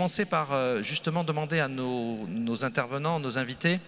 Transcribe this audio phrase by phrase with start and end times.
[0.00, 3.80] commencer par euh, justement demander à nos, intervenants, nos invités,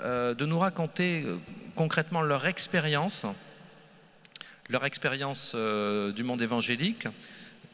[0.00, 1.36] euh, de nous raconter euh,
[1.74, 3.26] concrètement leur expérience,
[4.70, 7.06] leur expérience du monde évangélique,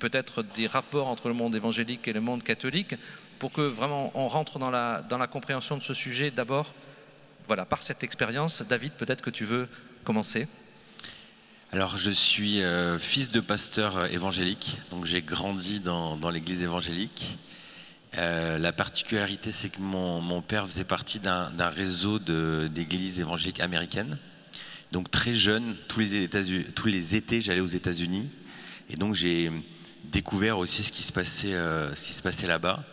[0.01, 2.97] peut-être des rapports entre le monde évangélique et le monde catholique,
[3.39, 6.67] pour que vraiment on rentre dans la, dans la compréhension de ce sujet d'abord,
[7.47, 8.63] voilà, par cette expérience.
[8.63, 9.69] David, peut-être que tu veux
[10.03, 10.49] commencer.
[11.71, 12.61] Alors, je suis
[12.99, 17.39] fils de pasteur évangélique, donc j'ai grandi dans, l'église évangélique.
[18.19, 24.19] Euh, la particularité, c'est que mon, père faisait partie d'un réseau d'églises évangéliques américaines.
[24.91, 28.29] Donc, très jeune, tous les, étés, j'allais aux États-Unis.
[28.91, 29.51] Et donc, j'ai
[30.05, 31.91] découvert aussi ce qui se passait, euh,
[32.47, 32.85] là-bas.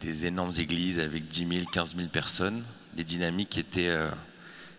[0.00, 2.62] des énormes églises avec 10 000, 15 000 personnes,
[2.94, 3.90] des dynamiques qui étaient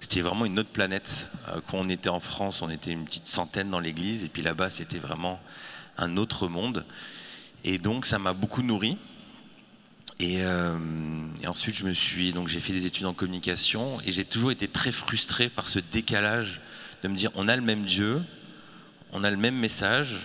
[0.06, 1.32] c'était vraiment une autre planète.
[1.50, 4.44] Euh, quand on était en France, on était une petite centaine dans l'église, et puis
[4.44, 5.40] là-bas, c'était vraiment
[5.98, 6.86] un autre monde.
[7.68, 8.96] Et donc, ça m'a beaucoup nourri.
[10.20, 10.78] Et, euh,
[11.48, 14.68] ensuite, je me suis donc j'ai fait des études en communication, et j'ai toujours été
[14.68, 16.62] très frustré par ce décalage
[17.04, 18.22] de me dire on a le même Dieu,
[19.12, 20.20] on a le même message,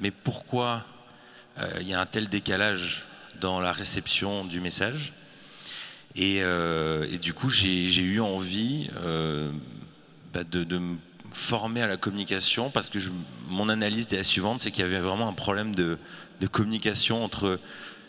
[0.00, 0.84] mais pourquoi
[1.58, 3.04] euh, il y a un tel décalage
[3.40, 5.12] dans la réception du message?
[6.18, 8.90] Euh, et, du coup, j'ai eu envie
[10.34, 10.96] bah, de, me
[11.30, 12.98] former à la communication parce que
[13.48, 15.96] mon analyse est la suivante, c'est qu'il y avait vraiment un problème de,
[16.46, 17.58] communication entre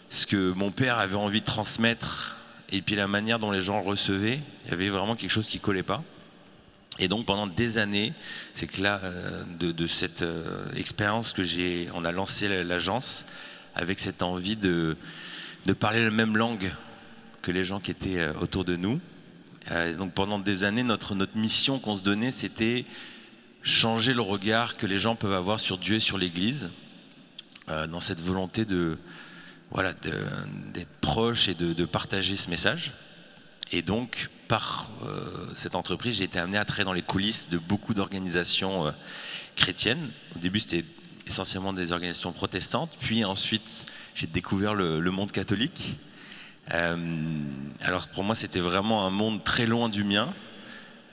[0.09, 2.36] ce que mon père avait envie de transmettre
[2.72, 4.40] et puis la manière dont les gens le recevaient.
[4.66, 6.03] Il y avait vraiment quelque chose qui collait pas.
[7.00, 8.14] Et donc pendant des années,
[8.53, 10.23] c'est que là, euh, de, cette
[10.75, 13.25] expérience que j'ai, on a lancé l'agence
[13.75, 14.95] avec cette envie de,
[15.66, 16.72] de parler la même langue
[17.44, 19.00] que les gens qui étaient euh, autour de nous.
[19.72, 22.85] Euh, donc pendant des années, notre, notre mission qu'on se donnait, c'était
[23.62, 26.83] changer le regard que les gens peuvent avoir sur Dieu et sur l'Église, euh,
[27.68, 28.97] dans cette volonté de
[29.72, 29.94] voilà
[30.74, 32.91] d'être proche et de, partager ce message.
[33.72, 34.91] Et donc, par
[35.56, 38.94] cette entreprise, j'ai été amené à travailler dans les coulisses de beaucoup d'organisations
[39.56, 40.09] chrétiennes.
[40.35, 40.85] Au début, c'était
[41.28, 42.91] essentiellement des organisations protestantes.
[43.00, 43.85] Puis ensuite,
[44.16, 45.96] j'ai découvert le, monde catholique.
[46.73, 46.96] Euh,
[47.81, 50.34] alors pour moi, c'était vraiment un monde très loin du mien,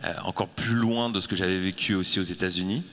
[0.05, 2.85] euh, encore plus loin de ce que j'avais vécu aussi aux États-Unis.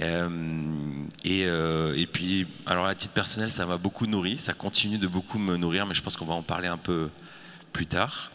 [0.00, 5.38] Euh, et, puis, alors à titre personnel, ça m'a beaucoup nourri, ça continue de beaucoup
[5.38, 7.10] me nourrir, mais je pense qu'on va en parler un peu
[7.72, 8.30] plus tard.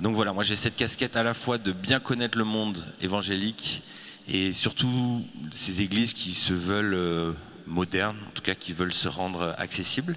[0.00, 3.82] Donc voilà, moi j'ai cette casquette à la fois de bien connaître le monde évangélique
[4.28, 7.34] et surtout ces églises qui se veulent
[7.66, 10.16] modernes, en tout cas qui veulent se rendre accessibles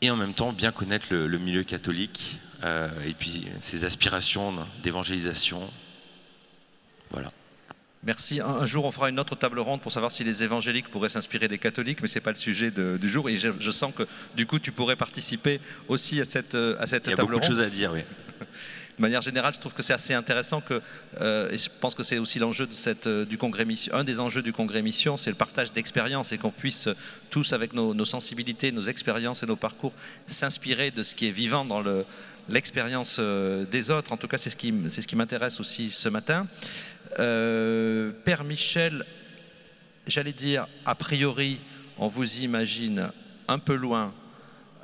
[0.00, 5.60] et en même temps bien connaître le, milieu catholique euh, et puis ses aspirations d'évangélisation.
[7.10, 7.32] Voilà.
[8.06, 8.40] Merci.
[8.40, 11.48] Un, jour, on fera une autre table ronde pour savoir si les évangéliques pourraient s'inspirer
[11.48, 13.28] des catholiques, mais ce n'est pas le sujet du jour.
[13.28, 14.04] Et je, sens que
[14.36, 17.06] du coup, tu pourrais participer aussi à cette, à cette table ronde.
[17.06, 18.02] Il y a beaucoup de choses à dire, oui
[18.96, 20.80] de manière générale, je trouve que c'est assez intéressant que,
[21.20, 24.04] euh, et je pense que c'est aussi l'enjeu de cette, euh, du congrès mission, un
[24.04, 26.88] des enjeux du congrès mission, c'est le partage d'expériences et qu'on puisse
[27.30, 29.92] tous, avec nos, sensibilités, nos expériences et nos parcours,
[30.26, 31.82] s'inspirer de ce qui est vivant dans
[32.48, 34.12] l'expérience euh, des autres.
[34.12, 36.46] En tout cas, c'est ce qui, c'est ce qui m'intéresse aussi ce matin.
[37.16, 39.04] Père Michel,
[40.06, 41.58] j'allais dire, a priori,
[41.98, 43.08] on vous imagine
[43.48, 44.12] un peu loin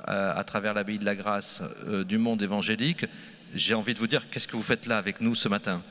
[0.05, 1.61] à travers l'abbaye de la Grâce
[2.07, 3.05] du monde évangélique
[3.53, 5.81] j'ai envie de vous dire, qu'est-ce que vous faites là avec nous ce matin?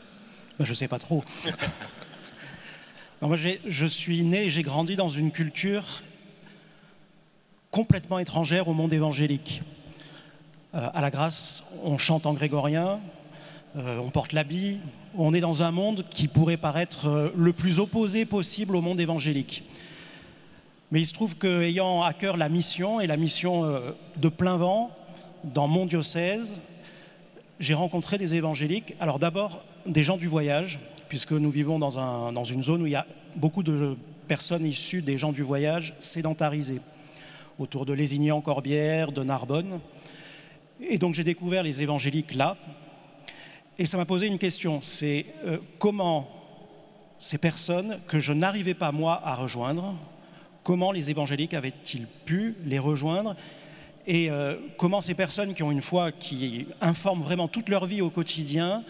[0.58, 1.24] Ben, Je ne sais pas trop.
[3.20, 5.84] moi, je suis né et j'ai grandi dans une culture
[7.70, 9.62] complètement étrangère au monde évangélique.
[10.74, 13.00] Euh, à la grâce, on chante en grégorien,
[13.76, 14.78] euh, on porte l'habit,
[15.16, 19.00] on est dans un monde qui pourrait paraître euh, le plus opposé possible au monde
[19.00, 19.64] évangélique.
[20.90, 23.64] Mais il se trouve qu'ayant à cœur la mission, et la mission
[24.16, 24.90] de plein vent,
[25.42, 26.60] dans mon diocèse,
[27.60, 28.94] j'ai rencontré des évangéliques.
[29.00, 32.86] Alors d'abord, des gens du voyage, puisque nous vivons dans, un, dans une zone où
[32.86, 33.96] il y a beaucoup de
[34.28, 36.80] personnes issues des gens du voyage sédentarisées,
[37.58, 39.80] autour de Lézignan-Corbière, de Narbonne.
[40.80, 42.56] Et donc j'ai découvert les évangéliques là.
[43.78, 46.28] Et ça m'a posé une question, c'est euh, comment
[47.18, 49.94] ces personnes que je n'arrivais pas moi à rejoindre,
[50.62, 53.34] comment les évangéliques avaient-ils pu les rejoindre
[54.06, 58.02] et euh, comment ces personnes qui ont une foi qui informent vraiment toute leur vie
[58.02, 58.82] au quotidien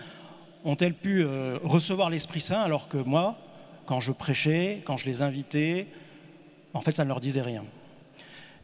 [0.65, 3.39] ont-elles pu euh, recevoir l'Esprit Saint alors que moi,
[3.87, 5.87] quand je prêchais, quand je les invitais,
[6.75, 7.65] en fait, ça ne leur disait rien.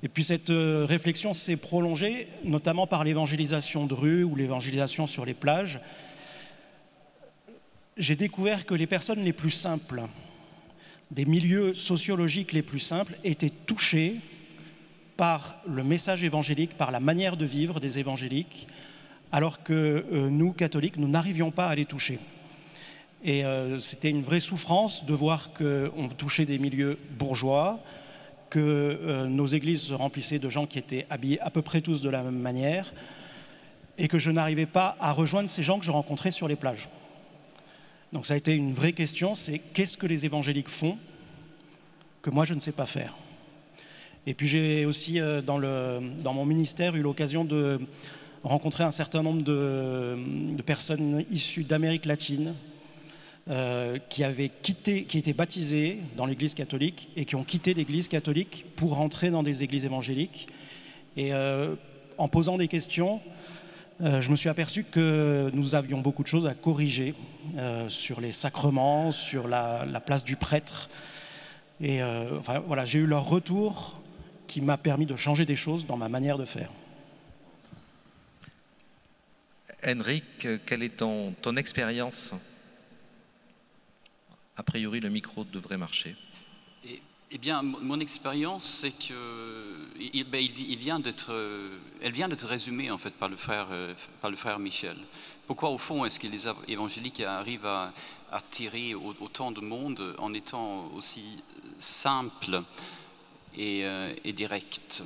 [0.03, 5.35] Et puis cette réflexion s'est prolongée, notamment par l'évangélisation de rue ou l'évangélisation sur les
[5.35, 5.81] plages.
[7.99, 10.03] J'ai découvert que les personnes les plus simples,
[11.11, 14.15] des milieux sociologiques les plus simples, étaient touchées
[15.17, 18.69] par le message évangélique, par la manière de vivre des évangéliques,
[19.33, 22.21] alors que euh, nous, catholiques, nous n'arrivions pas à les toucher.
[23.25, 27.81] Et euh, c'était une vraie souffrance de voir qu'on touchait des milieux bourgeois,
[28.49, 32.01] que euh, nos églises se remplissaient de gens qui étaient habillés à peu près tous
[32.01, 32.95] de la même manière,
[33.99, 36.89] et que je n'arrivais pas à rejoindre ces gens que je rencontrais sur les plages.
[38.13, 40.97] Donc ça a été une vraie question, c'est qu'est-ce que les évangéliques font
[42.23, 43.15] que moi je ne sais pas faire?
[44.27, 47.79] Et puis j'ai aussi euh, dans, mon ministère eu l'occasion de
[48.45, 50.17] rencontrer un certain nombre de,
[50.67, 52.55] personnes issues d'Amérique latine,
[53.49, 58.09] euh, qui avaient quitté, qui étaient baptisés dans l'Église catholique et qui ont quitté l'Église
[58.09, 60.49] catholique pour rentrer dans des églises évangéliques.
[61.17, 61.75] Et euh,
[62.19, 63.21] en posant des questions,
[64.01, 67.15] euh, je me suis aperçu que nous avions beaucoup de choses à corriger
[67.89, 70.89] sur les sacrements, sur la, la place du prêtre.
[71.81, 74.01] Et enfin, voilà, j'ai eu leur retour
[74.47, 76.71] qui m'a permis de changer des choses dans ma manière de faire.
[79.87, 82.35] Henrik, quelle est ton, ton expérience?
[84.57, 86.17] A priori, le micro devrait marcher.
[86.85, 89.68] Eh, eh bien, mon expérience, c'est que
[90.25, 91.33] ben, il vient d'être,
[92.01, 94.97] elle vient d'être résumée en fait par le frère, euh, par le frère Michel.
[95.47, 97.93] Pourquoi, au fond, est-ce que les évangéliques arrivent à
[98.31, 101.43] attirer autant de monde en étant aussi
[101.79, 102.63] simples
[103.57, 105.03] et, euh, et directs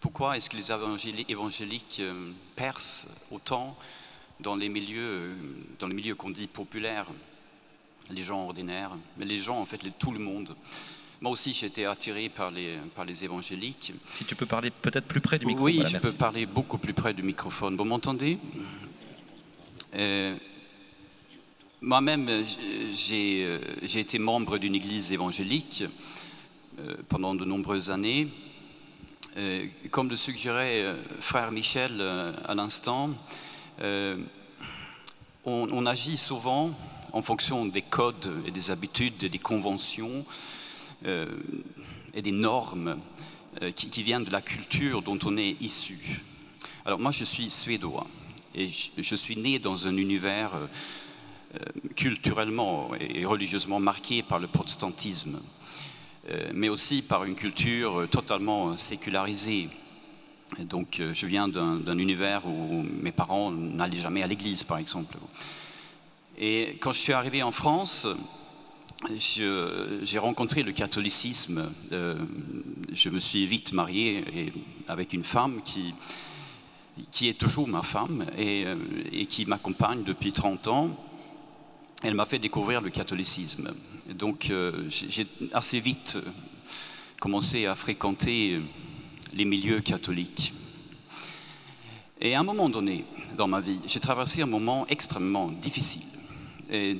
[0.00, 0.70] Pourquoi est-ce que les
[1.28, 3.76] évangéliques euh, percent autant
[4.38, 5.36] dans les milieux
[6.16, 7.06] qu'on dit populaires?
[8.10, 10.54] Les gens ordinaires, mais les gens, en fait, tout le monde.
[11.20, 13.92] Moi aussi, j'ai été attiré par les, par les évangéliques.
[14.14, 15.64] Si tu peux parler peut-être plus près du micro.
[15.64, 16.08] Oui, voilà, je merci.
[16.10, 17.76] peux parler beaucoup plus près du microphone.
[17.76, 18.38] Vous m'entendez?
[19.96, 20.34] Euh,
[21.82, 22.26] Moi-même,
[22.94, 25.84] j'ai euh, j'ai été membre d'une église évangélique
[26.78, 28.28] euh, pendant de nombreuses années.
[29.36, 33.10] Euh, comme le suggérait euh, frère Michel euh, à l'instant,
[33.82, 34.16] euh,
[35.44, 36.70] on, on agit souvent
[37.12, 40.24] en fonction des codes et des habitudes et des conventions
[41.06, 41.26] euh,
[42.12, 42.96] et des normes
[43.62, 46.20] euh, qui, viennent de la culture dont on est issu.
[46.84, 48.06] Alors moi je suis suédois
[48.54, 51.58] et je, suis né dans un univers euh,
[51.96, 55.40] culturellement et religieusement marqué par le protestantisme,
[56.54, 59.68] mais aussi par une culture totalement sécularisée.
[60.60, 65.16] Donc je viens d'un univers où mes parents n'allaient jamais à l'église par exemple.
[66.38, 68.06] Et quand je suis arrivé en France,
[69.08, 71.66] j'ai rencontré le catholicisme.
[71.92, 72.14] Euh,
[72.92, 74.52] je me suis vite marié et,
[74.88, 75.94] avec une femme qui,
[77.10, 78.76] qui est toujours ma femme et, euh,
[79.28, 80.90] qui m'accompagne depuis 30 ans.
[82.02, 83.72] Elle m'a fait découvrir le catholicisme.
[84.14, 86.18] Donc euh, j'ai assez vite
[87.20, 88.60] commencé à fréquenter
[89.34, 90.52] les milieux catholiques.
[92.20, 93.06] Et à un moment donné
[93.36, 96.02] dans ma vie, j'ai traversé un moment extrêmement difficile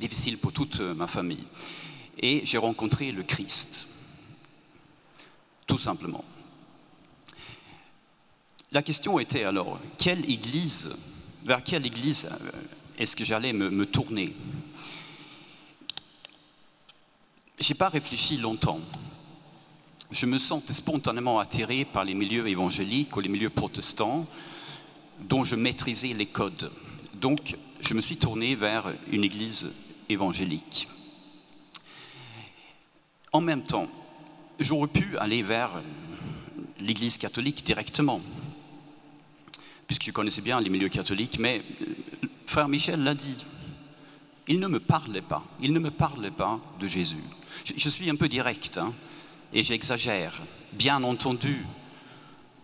[0.01, 1.45] difficile pour toute ma famille.
[2.21, 3.87] Et j'ai rencontré le Christ,
[5.67, 6.25] tout simplement.
[8.73, 10.95] La question était alors, quelle église,
[11.45, 12.29] vers quelle église
[12.99, 14.35] est-ce que j'allais me, tourner?
[17.59, 18.79] Je n'ai pas réfléchi longtemps.
[20.11, 24.27] Je me sentais spontanément attiré par les milieux évangéliques ou les milieux protestants
[25.21, 26.71] dont je maîtrisais les codes.
[27.15, 29.73] Donc, je me suis tourné vers une église
[30.09, 30.89] évangélique.
[33.33, 33.87] En même temps,
[34.59, 35.83] j'aurais pu aller vers
[36.81, 38.21] l'église catholique directement,
[39.87, 41.63] puisque je connaissais bien les milieux catholiques, mais
[42.47, 43.37] frère Michel l'a dit,
[44.49, 47.23] il ne me parlait pas, il ne me parlait pas de Jésus.
[47.65, 48.93] Je, je suis un peu direct, hein,
[49.53, 50.41] et j'exagère,
[50.73, 51.65] bien entendu.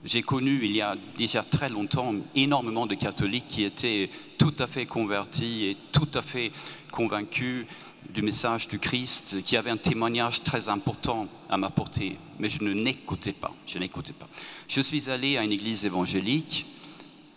[0.05, 4.67] J'ai connu il y a déjà très longtemps énormément de catholiques qui étaient tout à
[4.67, 6.53] fait convertis et tout à fait
[6.91, 7.67] convaincus
[8.13, 12.73] du message du Christ, qui avaient un témoignage très important à m'apporter, mais je ne
[12.73, 14.27] n'écoutais pas, je n'écoutais pas.
[14.69, 16.67] Je suis allé à une église évangélique,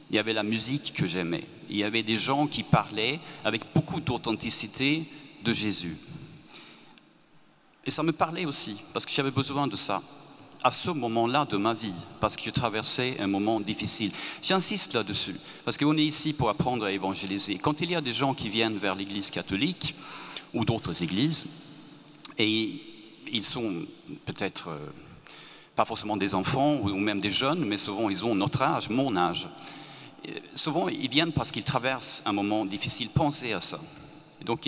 [0.09, 3.61] il y avait la musique que j'aimais, il y avait des gens qui parlaient avec
[3.73, 5.03] beaucoup d'authenticité
[5.43, 5.95] de Jésus.
[7.85, 10.01] Et ça me parlait aussi, parce que j'avais besoin de ça
[10.63, 14.11] à ce moment-là de ma vie, parce que je traversais un moment difficile.
[14.43, 17.57] J'insiste là-dessus, parce qu'on est ici pour apprendre à évangéliser.
[17.57, 19.95] Quand il y a des gens qui viennent vers l'Église catholique
[20.53, 21.45] ou d'autres églises,
[22.37, 22.81] et
[23.31, 23.71] ils sont
[24.25, 24.89] peut-être euh,
[25.75, 29.15] pas forcément des enfants ou même des jeunes, mais souvent ils ont notre âge, mon
[29.15, 29.47] âge.
[30.55, 33.09] Souvent ils viennent parce qu'ils traversent un moment difficile.
[33.09, 33.79] Pensez à ça.
[34.45, 34.67] Donc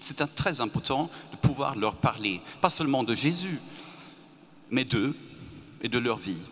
[0.00, 3.60] c'est très important de pouvoir leur parler, pas seulement de Jésus,
[4.70, 5.16] mais d'eux
[5.82, 6.42] et de leur vie.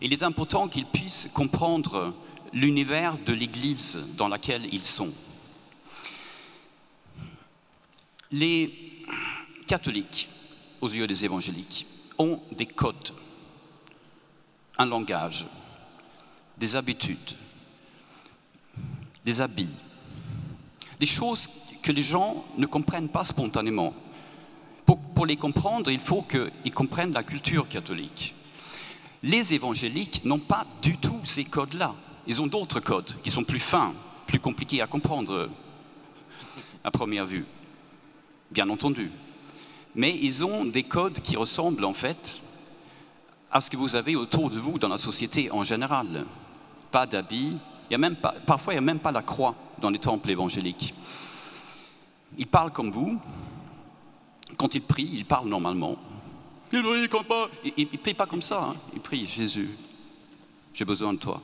[0.00, 2.12] Il est important qu'ils puissent comprendre
[2.52, 5.10] l'univers de l'Église dans laquelle ils sont.
[8.30, 8.92] Les
[9.66, 10.28] catholiques,
[10.80, 11.86] aux yeux des évangéliques,
[12.18, 13.10] ont des codes,
[14.78, 15.46] un langage,
[16.58, 17.36] des habitudes,
[19.24, 19.68] des habits,
[21.00, 21.48] des choses
[21.82, 23.94] que les gens ne comprennent pas spontanément.
[24.86, 28.34] Pour, les comprendre, il faut qu'ils comprennent la culture catholique.
[29.22, 31.94] Les évangéliques n'ont pas du tout ces codes-là.
[32.26, 33.94] Ils ont d'autres codes qui sont plus fins,
[34.26, 35.48] plus compliqués à comprendre
[36.82, 37.46] à première vue,
[38.54, 39.10] bien entendu.
[39.94, 42.40] Mais ils ont des codes qui ressemblent en fait
[43.50, 46.24] à ce que vous avez autour de vous dans la société en général.
[46.90, 47.58] Pas d'habits,
[48.46, 50.94] parfois il n'y a même pas la croix dans les temples évangéliques.
[52.38, 53.20] Ils parlent comme vous.
[54.56, 55.96] Quand ils prient, ils parlent normalement.
[56.72, 58.62] Ils ne prient pas comme ça.
[58.62, 58.74] Hein.
[58.94, 59.68] Ils prient Jésus,
[60.72, 61.40] j'ai besoin de toi.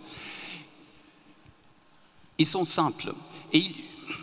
[2.39, 3.13] Ils sont simples.
[3.53, 3.75] Et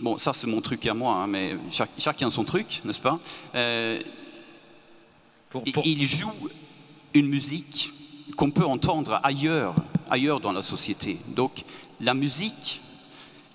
[0.02, 1.58] bon, ça c'est mon truc à moi, hein, mais
[1.98, 3.20] chacun son truc, n'est-ce pas?
[3.56, 4.02] Euh,
[5.86, 6.50] Ils jouent
[7.14, 7.92] une musique
[8.36, 9.76] qu'on peut entendre ailleurs,
[10.10, 11.18] ailleurs dans la société.
[11.36, 11.64] Donc
[12.02, 12.82] la musique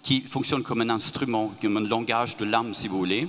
[0.03, 3.29] qui fonctionne comme un instrument, comme un langage de l'âme, si vous voulez.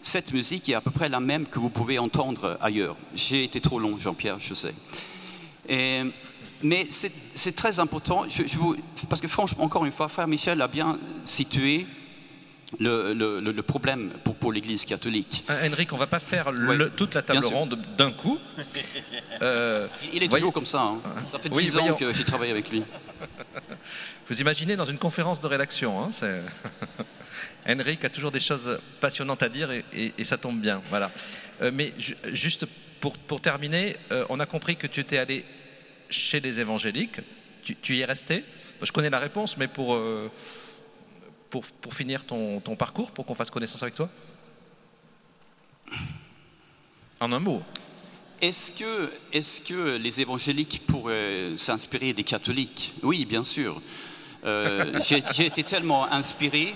[0.00, 2.96] Cette musique est à peu près la même que vous pouvez entendre ailleurs.
[3.14, 4.74] J'ai été trop long, Jean-Pierre, je sais.
[6.62, 8.24] mais c'est très important,
[9.08, 11.86] parce que franchement, encore une fois, frère Michel a bien situé
[12.80, 14.10] le, problème
[14.40, 15.44] pour, l'Église catholique.
[15.50, 16.50] Euh, Henrik, on ne va pas faire
[16.96, 18.38] toute la table ronde d'un coup.
[19.40, 20.82] Euh, il est toujours comme ça.
[20.82, 21.00] Hein.
[21.32, 22.84] Ça fait dix ans que j'ai travaillé avec lui.
[24.28, 26.10] Vous imaginez dans une conférence de rédaction, hein,
[27.68, 30.80] Henrik a toujours des choses passionnantes à dire et, ça tombe bien.
[30.90, 31.10] Voilà.
[31.60, 31.92] Euh, mais
[32.32, 32.66] juste
[33.00, 35.44] pour, pour terminer, euh, on a compris que tu étais allé
[36.08, 37.20] chez les évangéliques.
[37.62, 38.44] Tu, y es resté?
[38.82, 39.96] Je connais la réponse, mais pour,
[41.52, 44.08] pour, finir ton, parcours, pour qu'on fasse connaissance avec toi
[47.20, 47.62] En un mot.
[48.40, 48.72] Est-ce
[49.60, 52.94] que, les évangéliques pourraient s'inspirer des catholiques?
[53.02, 53.80] Oui, bien sûr.
[54.44, 56.74] Euh, j'ai été tellement inspiré,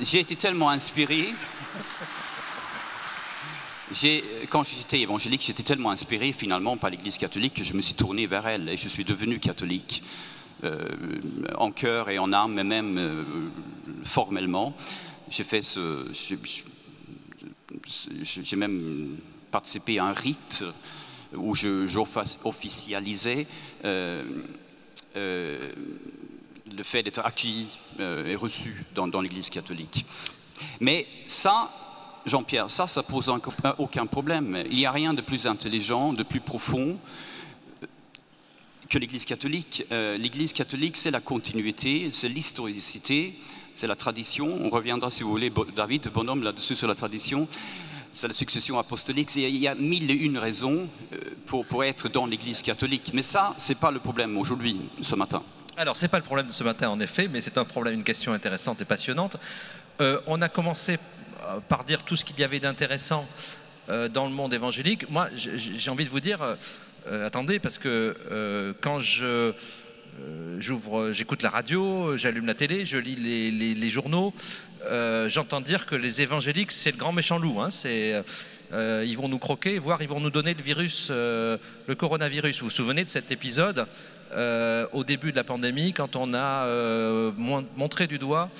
[0.00, 1.34] j'ai été tellement inspiré.
[4.48, 8.26] Quand j'étais évangélique, j'étais tellement inspiré finalement par l'Église catholique que je me suis tourné
[8.26, 10.02] vers elle et je suis devenu catholique,
[11.56, 13.24] en cœur et en âme, mais même euh,
[14.02, 14.74] formellement.
[15.30, 16.06] J'ai fait ce,
[17.86, 19.16] j'ai même
[19.50, 20.64] participé à un rite
[21.36, 23.46] où j'officialisais
[23.84, 24.22] euh,
[25.16, 25.72] euh,
[26.76, 27.66] le fait d'être accueilli
[28.00, 30.06] euh, et reçu dans, l'Église catholique.
[30.80, 31.70] Mais ça,
[32.26, 33.30] Jean-Pierre, ça, ça pose
[33.78, 34.64] aucun problème.
[34.70, 36.98] Il n'y a rien de plus intelligent, de plus profond
[38.88, 39.84] que l'Église catholique.
[39.90, 43.32] L'Église catholique, c'est la continuité, c'est l'historicité,
[43.74, 44.46] c'est la tradition.
[44.62, 47.48] On reviendra, si vous voulez, David, bonhomme, là-dessus sur la tradition
[48.14, 49.34] c'est la succession apostolique.
[49.36, 53.10] Il y a mille et une raisons euh, pour, pour être dans l'Église catholique.
[53.12, 55.42] Mais ça, ce n'est pas le problème aujourd'hui, ce matin.
[55.76, 57.94] Alors, ce n'est pas le problème de ce matin, en effet, mais c'est un problème,
[57.94, 59.36] une question intéressante et passionnante.
[60.00, 63.26] Euh, on a commencé euh, par dire tout ce qu'il y avait d'intéressant
[64.14, 65.10] dans le monde évangélique.
[65.10, 66.38] Moi, j'ai envie de vous dire,
[67.10, 69.52] attendez, parce que quand je
[70.58, 74.32] j'ouvre, j'écoute la radio, j'allume la télé, je lis les, journaux,
[74.86, 77.60] euh, j'entends dire que les évangéliques, c'est le grand méchant loup.
[77.60, 77.68] Hein,
[78.72, 81.56] euh, ils vont nous croquer, voire ils vont nous donner le virus, euh,
[81.86, 82.58] le coronavirus.
[82.58, 83.86] Vous vous souvenez de cet épisode
[84.92, 86.66] au début de la pandémie, quand on a
[87.76, 88.50] montré du doigt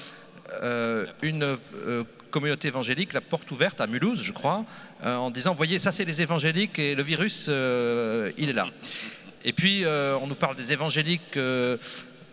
[1.20, 1.56] une
[2.30, 4.64] communauté évangélique, la porte ouverte à Mulhouse, je crois,
[5.04, 8.66] en disant, voyez, ça c'est les évangéliques et le virus, il est là.
[9.44, 11.38] Et puis, on nous parle des évangéliques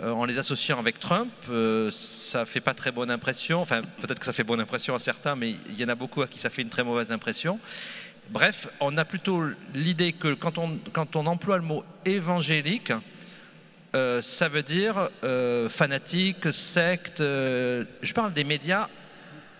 [0.04, 3.62] euh, en les associant avec Trump, euh, ça fait pas très bonne impression.
[3.62, 6.24] Enfin, peut-être que ça fait bonne impression à certains, mais il y en a beaucoup
[6.24, 7.60] à qui ça fait une très mauvaise impression.
[8.30, 9.44] Bref, on a plutôt
[9.76, 12.92] l'idée que quand on, quand on emploie le mot évangélique,
[13.94, 15.10] euh, ça veut dire
[15.70, 17.20] fanatique, secte.
[17.20, 18.88] je parle des médias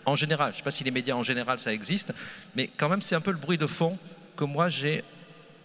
[0.06, 0.52] en général.
[0.52, 2.14] Je ne sais pas si les médias en général ça existe,
[2.56, 3.98] mais quand même c'est un peu le bruit de fond
[4.36, 5.04] que moi j'ai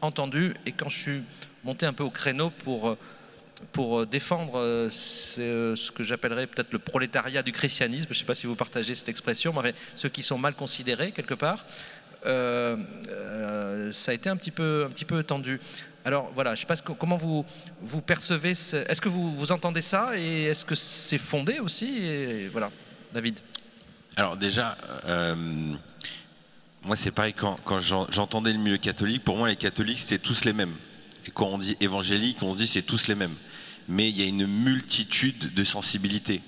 [0.00, 1.22] entendu et quand je suis
[1.64, 2.96] monté un peu au créneau pour
[3.72, 4.88] pour euh, défendre euh,
[5.38, 8.54] euh, ce que j'appellerais peut-être le prolétariat du christianisme, je ne sais pas si vous
[8.54, 11.64] partagez cette expression, mais ceux qui sont mal considérés quelque part,
[12.24, 15.60] ça a été un petit peu, tendu.
[16.04, 17.44] Alors voilà, je ne sais pas comment vous,
[17.82, 22.70] vous percevez, est-ce que vous, entendez ça et est-ce que c'est fondé aussi Voilà,
[23.12, 23.38] David?
[24.16, 24.76] Alors déjà,
[26.82, 30.44] moi c'est pareil, quand, quand j'entendais le milieu catholique, pour moi les catholiques c'était tous
[30.44, 30.72] les mêmes.
[31.26, 33.34] Et quand on dit évangélique, on se dit c'est tous les mêmes.
[33.88, 36.40] Mais il y a une multitude de sensibilités.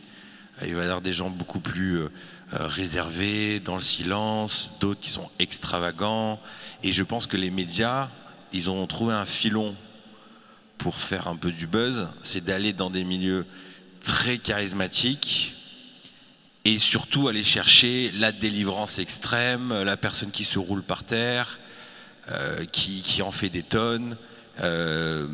[0.64, 2.08] Il va y avoir des gens beaucoup plus euh,
[2.54, 6.40] euh, réservés, dans le silence, d'autres qui sont extravagants.
[6.82, 8.08] Et je pense que les médias,
[8.52, 9.74] ils ont trouvé un filon
[10.78, 13.44] pour faire un peu du buzz, c'est d'aller dans des milieux
[14.00, 15.57] très charismatiques
[16.68, 21.58] et surtout aller chercher la délivrance extrême, la personne qui se roule par terre,
[22.30, 24.18] euh, qui, en fait des tonnes,
[24.60, 25.26] euh,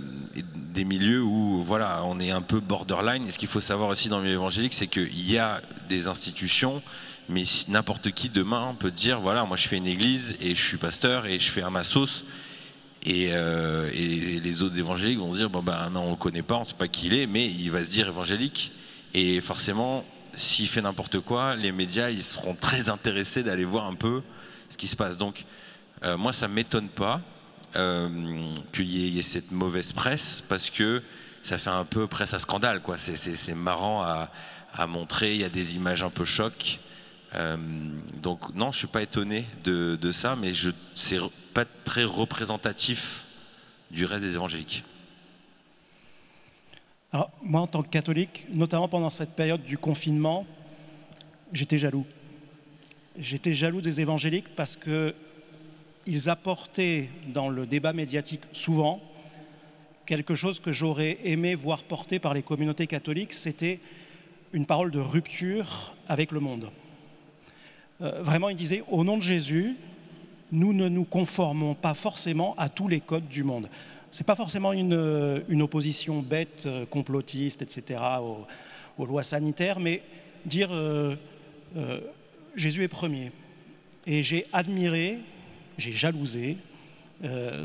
[0.73, 3.27] des milieux où voilà, on est un peu borderline.
[3.27, 6.07] Et ce qu'il faut savoir aussi dans le milieu évangélique, c'est qu'il y a des
[6.07, 6.81] institutions,
[7.29, 10.77] mais n'importe qui demain peut dire voilà, moi je fais une église et je suis
[10.77, 12.25] pasteur et je fais un ma sauce.
[13.07, 13.33] Et,
[14.41, 16.87] les autres évangéliques vont dire bon ben non on le connaît pas, on sait pas
[16.87, 18.71] qui il est, mais il va se dire évangélique.
[19.15, 20.05] Et forcément,
[20.37, 24.23] s'il fait n'importe quoi, les médias ils seront très intéressés d'aller voir un peu
[24.69, 25.17] ce qui se passe.
[25.17, 25.45] Donc
[26.03, 27.21] euh, moi ça m'étonne pas
[27.77, 28.09] euh,
[28.73, 31.03] qu'il y, ait cette mauvaise presse parce que
[31.43, 32.97] ça fait un peu presse à scandale quoi.
[32.99, 34.31] C'est marrant à,
[34.87, 36.81] montrer, il y a des images un peu chocs.
[38.23, 41.21] donc non, je suis pas étonné de, de ça, mais je c'est
[41.53, 43.25] pas très représentatif
[43.91, 44.85] du reste des évangéliques.
[47.43, 50.45] Moi, en tant que catholique, notamment pendant cette période du confinement,
[51.53, 52.07] j'étais jaloux.
[53.17, 59.01] J'étais jaloux des évangéliques parce qu'ils apportaient dans le débat médiatique souvent
[60.07, 63.81] quelque chose que j'aurais aimé voir porter par les communautés catholiques, c'était
[64.53, 66.71] une parole de rupture avec le monde.
[68.03, 69.77] Euh, vraiment, ils disaient, au nom de Jésus,
[70.53, 73.69] nous ne nous conformons pas forcément à tous les codes du monde.
[74.19, 78.01] N'est pas forcément une, une, opposition bête, euh, complotiste, etc.,
[78.99, 80.03] aux, lois sanitaires, mais
[80.47, 81.17] dire euh,
[81.77, 82.01] euh,
[82.55, 83.33] Jésus est premier.
[84.07, 85.19] Et j'ai admiré,
[85.79, 86.57] j'ai jalousé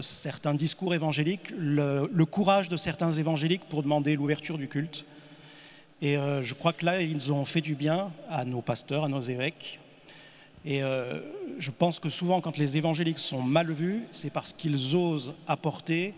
[0.01, 5.03] certains discours évangéliques, le, courage de certains évangéliques pour demander l'ouverture du culte.
[6.01, 9.19] Et je crois que là, ils ont fait du bien à nos pasteurs, à nos
[9.19, 9.81] évêques,
[10.65, 11.19] et euh,
[11.57, 16.13] je pense que souvent, quand les évangéliques sont mal vus, c'est parce qu'ils osent apporter,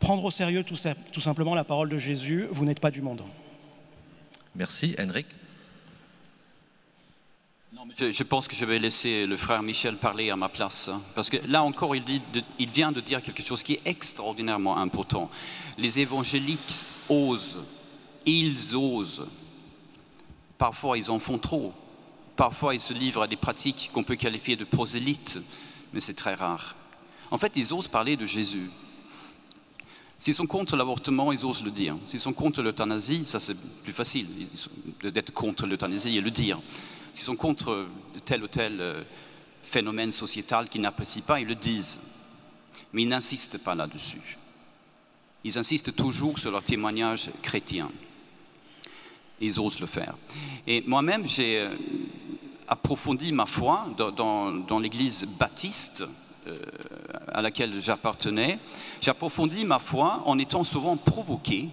[0.00, 0.74] prendre au sérieux tout,
[1.20, 3.22] simplement la parole de Jésus, vous n'êtes pas du monde.
[4.56, 5.26] Merci, Henrik.
[7.96, 10.88] je, pense que je vais laisser le frère Michel parler à ma place.
[10.88, 12.20] Hein, parce que là encore, il, dit
[12.58, 15.30] il vient de dire quelque chose qui est extraordinairement important.
[15.78, 17.60] Les évangéliques osent,
[18.26, 19.28] ils osent.
[20.58, 21.72] Parfois, ils en font trop.
[22.36, 25.38] Parfois, ils se livrent à des pratiques qu'on peut qualifier de prosélytes,
[25.92, 26.74] mais c'est très rare.
[27.30, 28.70] En fait, ils osent parler de Jésus.
[30.20, 31.96] S'ils sont contre l'avortement, ils osent le dire.
[32.06, 34.26] S'ils sont contre l'euthanasie, ça c'est plus facile
[35.02, 36.60] d'être contre l'euthanasie et le dire.
[37.14, 37.86] S'ils sont contre
[38.26, 39.02] tel ou tel euh,
[39.62, 42.00] phénomène sociétal qu'ils n'apprécient pas, ils le disent.
[42.92, 44.36] Mais ils n'insistent pas là-dessus.
[45.42, 47.90] Ils insistent toujours sur leur témoignage chrétien.
[49.40, 50.14] Ils osent le faire.
[50.66, 51.70] Et moi-même, j'ai euh,
[52.68, 56.04] approfondi ma foi dans, l'église baptiste
[56.46, 56.58] euh,
[57.32, 58.58] à laquelle j'appartenais.
[59.00, 61.68] J'ai approfondi ma foi en étant souvent provoqué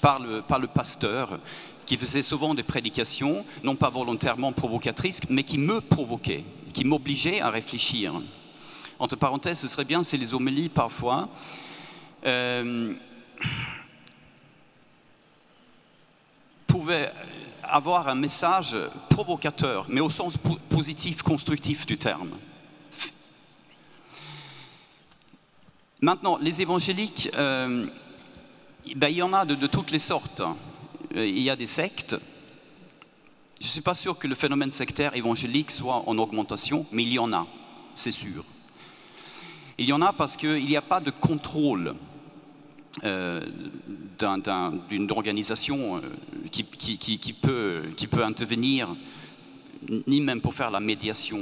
[0.00, 1.38] par le, par le pasteur
[1.86, 7.40] qui faisait souvent des prédications, non pas volontairement provocatrices, mais qui me provoquaient, qui m'obligeaient
[7.40, 8.12] à réfléchir.
[9.00, 11.28] Entre parenthèses, ce serait bien si les homélies parfois
[12.26, 12.94] euh,
[16.66, 17.10] pouvaient
[17.64, 18.76] avoir un message
[19.08, 20.36] provocateur, mais au sens
[20.68, 22.30] positif, constructif du terme.
[26.02, 27.86] Maintenant, les évangéliques, euh,
[28.96, 30.40] ben, il y en a de, toutes les sortes.
[31.14, 32.16] Euh, il y a des sectes.
[33.60, 37.12] Je ne suis pas sûr que le phénomène sectaire évangélique soit en augmentation, mais il
[37.12, 37.46] y en a,
[37.94, 38.42] c'est sûr.
[39.76, 41.94] Il y en a parce qu'il n'y a pas de contrôle
[43.04, 43.46] euh,
[44.88, 46.00] d'une organisation
[46.50, 48.88] qui peut intervenir,
[50.06, 51.40] ni même pour faire la médiation.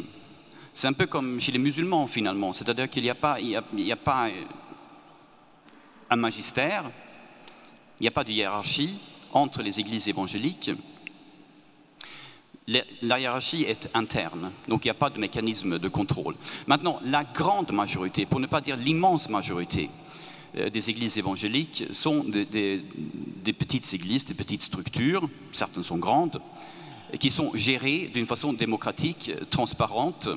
[0.78, 3.38] C'est un peu comme chez les musulmans finalement, c'est-à-dire qu'il n'y a, pas,
[6.08, 6.84] un magistère,
[7.98, 8.94] il n'y a pas de hiérarchie
[9.32, 10.70] entre les églises évangéliques.
[12.68, 16.36] La hiérarchie est interne, donc il n'y a pas de mécanisme de contrôle.
[16.68, 19.90] Maintenant, la grande majorité, pour ne pas dire l'immense majorité,
[20.58, 22.84] euh, des églises évangéliques sont des,
[23.52, 26.40] petites églises, des petites structures, certaines sont grandes,
[27.18, 30.28] qui sont gérées d'une façon démocratique, transparente,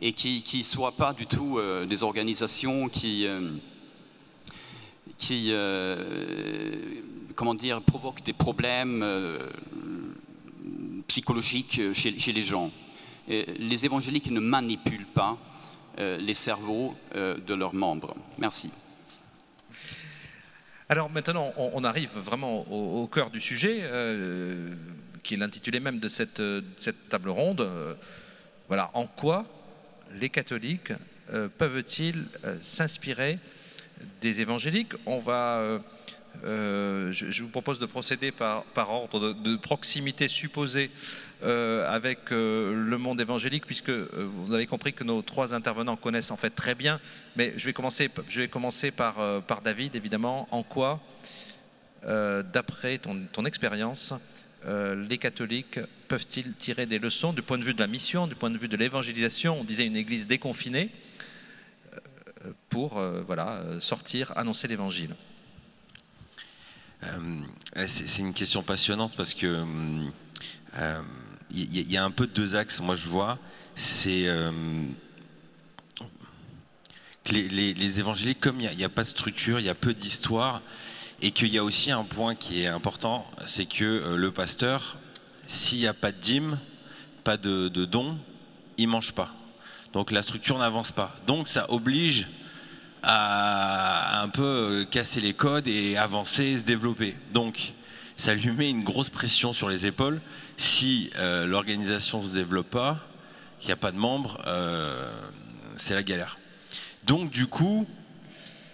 [0.00, 3.50] et qui ne soient pas du tout euh, des organisations qui, euh,
[5.18, 5.52] qui
[7.34, 9.04] comment dire, provoquent des problèmes
[11.08, 12.70] psychologiques chez, les gens.
[13.28, 15.38] les évangéliques ne manipulent pas
[15.98, 18.14] les cerveaux de leurs membres.
[18.38, 18.70] Merci.
[20.88, 23.82] Alors maintenant, on, arrive vraiment au, cœur du sujet,
[25.22, 26.42] qui est l'intitulé même de cette,
[26.78, 27.66] cette table ronde.
[28.68, 29.44] voilà, en quoi
[30.20, 30.92] les catholiques
[31.58, 32.24] peuvent-ils
[32.62, 33.38] s'inspirer
[34.20, 34.92] des évangéliques?
[35.06, 35.80] On va
[36.44, 40.90] euh, je, vous propose de procéder par, ordre de, proximité supposée
[41.42, 46.30] euh, avec euh, le monde évangélique, puisque vous avez compris que nos trois intervenants connaissent
[46.30, 47.00] en fait très bien.
[47.36, 50.48] Mais je vais commencer, par, David, évidemment.
[50.50, 51.00] En quoi,
[52.04, 54.14] d'après ton expérience,
[54.66, 58.50] les catholiques peuvent-ils tirer des leçons du point de vue de la mission, du point
[58.50, 60.90] de vue de l'évangélisation On disait une église déconfinée
[62.68, 65.14] pour voilà, sortir, annoncer l'évangile.
[67.04, 69.64] Euh, c'est une question passionnante parce que
[70.76, 71.02] il euh,
[71.52, 72.80] y, a un peu deux axes.
[72.80, 73.38] Moi, je vois,
[73.74, 74.50] c'est euh,
[77.24, 80.62] que les, évangéliques, comme il n'y a, pas de structure, il y a peu d'histoire,
[81.22, 84.98] et qu'il y a aussi un point qui est important, c'est que le pasteur,
[85.46, 86.58] s'il n'y a pas de dîme,
[87.24, 88.18] pas de, de don,
[88.78, 89.30] il mange pas.
[89.92, 91.14] Donc la structure n'avance pas.
[91.26, 92.28] Donc ça oblige
[93.02, 97.16] à un peu euh, casser les codes et avancer, se développer.
[97.32, 97.72] Donc,
[98.16, 100.20] ça lui met une grosse pression sur les épaules.
[100.56, 102.98] Si euh, l'organisation ne se développe pas,
[103.60, 105.08] qu'il n'y a pas de membres, euh,
[105.76, 106.36] c'est la galère.
[107.06, 107.86] Donc, du coup,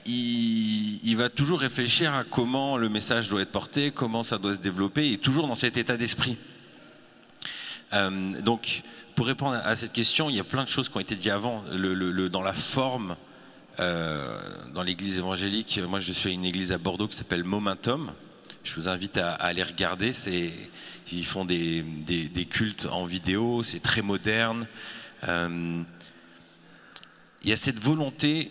[0.07, 4.61] il, va toujours réfléchir à comment le message doit être porté, comment ça doit se
[4.61, 6.37] développer, et toujours dans cet état d'esprit.
[8.41, 8.83] donc,
[9.15, 11.31] pour répondre à cette question, il y a plein de choses qui ont été dites
[11.31, 11.63] avant.
[12.31, 13.15] dans la forme,
[13.81, 14.39] euh,
[14.75, 15.81] dans l'église évangélique.
[15.89, 18.13] Moi, je suis à une église à Bordeaux qui s'appelle Momentum.
[18.65, 20.13] Je vous invite à, aller regarder.
[21.11, 21.85] Ils font des,
[22.51, 24.67] cultes en vidéo, c'est très moderne.
[25.29, 25.83] Euh,
[27.43, 28.51] il y a cette volonté,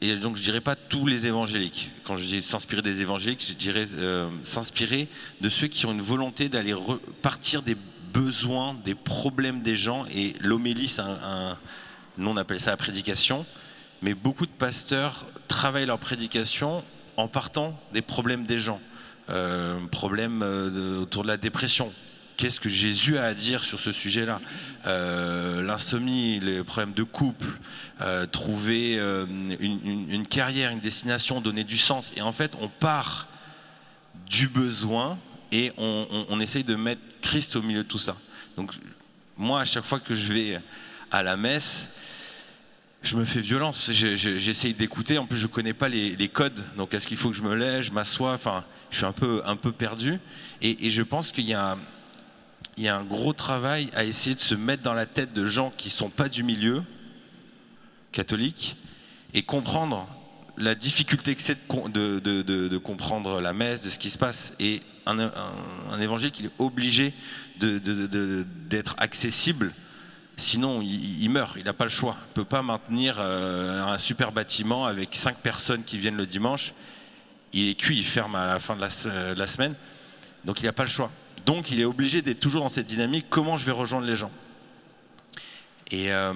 [0.00, 1.90] et donc je dirais pas tous les évangéliques.
[2.04, 5.08] Quand je dis s'inspirer des évangéliques, je dirais euh, s'inspirer
[5.40, 6.74] de ceux qui ont une volonté d'aller
[7.22, 7.76] partir des
[8.12, 10.06] besoins, des problèmes des gens.
[10.14, 11.56] Et l'homélie, c'est un,
[12.18, 13.44] nous on appelle ça la prédication
[14.02, 16.82] mais beaucoup de pasteurs travaillent leur prédication
[17.16, 18.80] en partant des problèmes des gens.
[19.30, 21.92] Euh, problèmes euh, autour de la dépression.
[22.36, 24.40] Qu'est-ce que Jésus a à dire sur ce sujet-là?
[24.86, 27.48] Euh, L'insomnie, les problèmes de couple,
[28.00, 28.98] euh, trouver
[29.60, 32.12] une, carrière, une destination, donner du sens.
[32.16, 33.26] Et en fait, on part
[34.28, 35.18] du besoin
[35.52, 38.16] et on, essaye de mettre Christ au milieu de tout ça.
[38.56, 38.72] Donc,
[39.36, 40.60] moi, à chaque fois que je vais
[41.10, 41.88] à la messe,
[43.02, 43.90] je me fais violence.
[43.92, 45.18] J'essaye d'écouter.
[45.18, 46.60] En plus, je connais pas les, codes.
[46.76, 49.42] Donc, est-ce qu'il faut que je me lève, je m'assois Enfin, je suis un peu,
[49.46, 50.18] un peu perdu.
[50.60, 51.78] Et, je pense qu'il y, a,
[52.76, 55.90] il un gros travail à essayer de se mettre dans la tête de gens qui
[55.90, 56.82] sont pas du milieu
[58.12, 58.76] catholique
[59.34, 60.06] et comprendre
[60.58, 64.54] la difficulté que c'est de, comprendre la messe, de ce qui se passe.
[64.60, 65.18] Et un,
[66.00, 67.12] évangile qui est obligé
[67.58, 69.72] d'être accessible
[70.38, 72.14] Sinon, il, meurt, il n'a pas le choix.
[72.18, 76.26] Il ne peut pas maintenir euh, un super bâtiment avec cinq personnes qui viennent le
[76.26, 76.74] dimanche.
[77.54, 79.74] Il est cuit, il ferme à la fin de la, semaine.
[80.44, 81.10] Donc il n'a pas le choix.
[81.46, 83.26] Donc il est obligé d'être toujours dans cette dynamique.
[83.30, 84.32] Comment je vais rejoindre les gens
[85.92, 86.32] euh,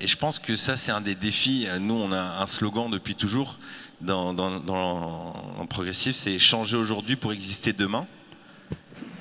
[0.00, 1.66] et, je pense que ça, c'est un des défis.
[1.80, 3.58] Nous, on a un slogan depuis toujours
[4.00, 8.06] dans, dans, Progressif, c'est changer aujourd'hui pour exister demain.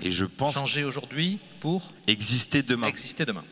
[0.03, 2.87] Et je pense changer aujourd'hui pour exister demain.
[2.87, 3.43] Exister demain.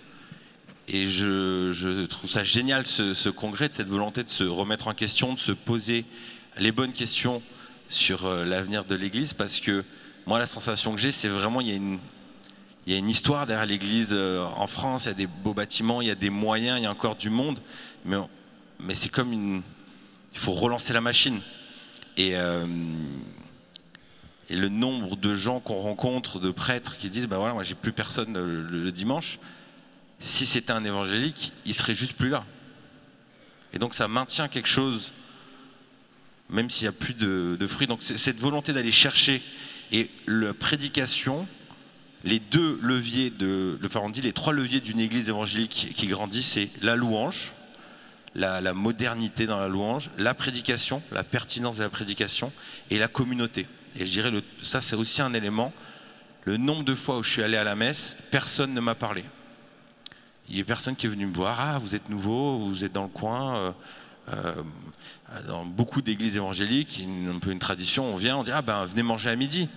[0.87, 5.33] Et je, trouve ça génial, ce, congrès, de cette volonté de se remettre en question,
[5.33, 6.05] de se poser
[6.59, 7.41] les bonnes questions
[7.89, 9.83] sur euh, l'avenir de l'Église, parce que
[10.25, 14.43] moi, la sensation que j'ai, c'est vraiment, il y, a une, histoire derrière l'Église euh,
[14.55, 16.85] en France, il y a des beaux bâtiments, il y a des moyens, il y
[16.85, 17.59] a encore du monde,
[18.05, 18.17] mais,
[18.93, 19.61] c'est comme une...
[20.33, 21.39] Il faut relancer la machine.
[22.17, 22.65] Et, euh,
[24.49, 27.75] et le nombre de gens qu'on rencontre, de prêtres qui disent, ben voilà, moi j'ai
[27.75, 29.37] plus personne le dimanche,
[30.19, 32.43] si c'était un évangélique, il serait juste plus là.
[33.73, 35.11] Et donc ça maintient quelque chose,
[36.49, 37.87] même s'il n'y a plus de, fruits.
[37.87, 39.41] Donc cette volonté d'aller chercher
[39.93, 41.47] et la prédication,
[42.23, 46.67] les deux leviers de, on dit les trois leviers d'une église évangélique qui grandit, c'est
[46.81, 47.53] la louange,
[48.33, 52.51] la, modernité dans la louange, la prédication, la pertinence de la prédication
[52.89, 53.67] et la communauté.
[53.99, 55.71] Et je dirais, le, ça c'est aussi un élément.
[56.45, 59.23] Le nombre de fois où je suis allé à la messe, personne ne m'a parlé.
[60.49, 61.59] Il y a personne qui est venu me voir.
[61.59, 63.57] Ah, vous êtes nouveau, vous êtes dans le coin.
[63.57, 63.71] Euh,
[65.47, 69.03] dans beaucoup d'églises évangéliques, un peu une tradition, on vient, on dit ah ben venez
[69.03, 69.67] manger à midi.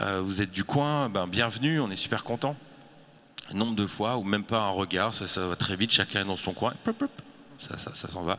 [0.00, 2.56] Euh, vous êtes du coin, ben bienvenue, on est super content.
[3.52, 6.36] Nombre de fois ou même pas un regard, ça, va très vite, chacun est dans
[6.36, 6.72] son coin.
[7.58, 8.38] ça, s'en va.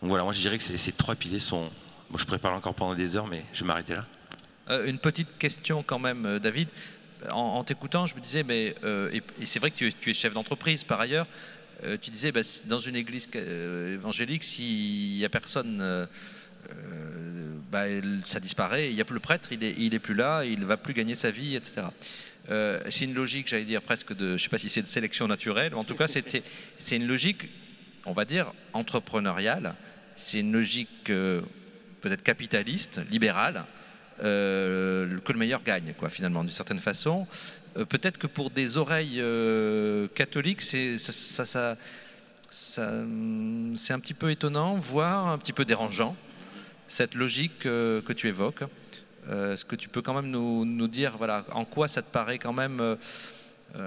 [0.00, 1.68] Donc voilà, moi je dirais que ces, trois piliers sont...
[2.10, 4.04] Bon, je parler encore pendant des heures, mais je vais m'arrêter là.
[4.70, 6.68] Euh, une petite question quand même, euh, David.
[7.32, 8.76] En, t'écoutant, je me disais, mais
[9.12, 11.26] et, c'est vrai que tu es, chef d'entreprise par ailleurs.
[12.00, 16.06] Tu disais, bah, dans une église évangélique, s'il n'y a personne
[17.70, 17.84] bah,
[18.24, 18.88] ça disparaît.
[18.88, 20.94] Il n'y a plus le prêtre, il n'est est plus là, il ne va plus
[20.94, 21.82] gagner sa vie, etc.
[22.50, 25.28] Euh, c'est une logique, j'allais dire presque de, je sais pas si c'est de sélection
[25.28, 27.42] naturelle, en tout cas c'est une logique,
[28.06, 29.74] on va dire, entrepreneuriale,
[30.14, 31.42] c'est une logique euh,
[32.00, 33.64] peut-être capitaliste, libérale,
[34.24, 37.26] euh, que le meilleur gagne, quoi, finalement, d'une certaine façon.
[37.84, 39.22] Peut-être que pour des oreilles
[40.14, 41.76] catholiques, c'est ça, ça,
[42.50, 46.16] ça, un petit peu étonnant, voire un petit peu dérangeant
[46.88, 48.64] cette logique que, que tu évoques.
[49.28, 52.10] Euh, est-ce que tu peux quand même nous, nous, dire voilà, en quoi ça te
[52.10, 52.96] paraît quand même euh,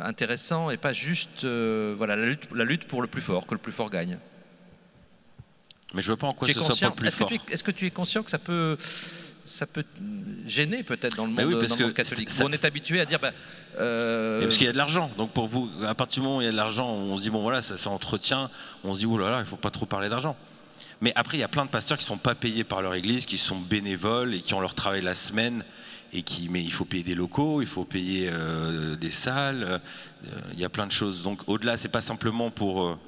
[0.03, 3.55] intéressant et pas juste euh, voilà, la, lutte, la lutte pour le plus fort, que
[3.55, 4.19] le plus fort gagne?
[5.93, 7.27] Mais je vois pas en quoi ce soit le plus est-ce fort.
[7.27, 8.77] Que tu est-ce que tu es conscient que ça peut,
[9.51, 9.83] ça peut
[10.45, 13.19] gêner peut-être dans le monde, dans le monde catholique On est habitué à dire.
[13.19, 13.31] Bah,
[13.73, 15.11] parce qu'il y a de l'argent.
[15.17, 17.21] Donc pour vous, à partir du moment où il y a de l'argent, on se
[17.21, 18.49] dit bon voilà, ça s'entretient.
[18.83, 20.35] On se dit oh là là, il faut pas trop parler d'argent.
[21.01, 22.93] Mais après, il y a plein de pasteurs qui ne sont pas payés par leur
[22.93, 25.63] église, qui sont bénévoles et qui ont leur travail la semaine.
[26.13, 29.79] Et qui, mais il faut payer des locaux, il faut payer euh, des salles, euh,
[30.53, 31.23] il y a plein de choses.
[31.23, 32.99] Donc au-delà, c'est pas simplement pour euh,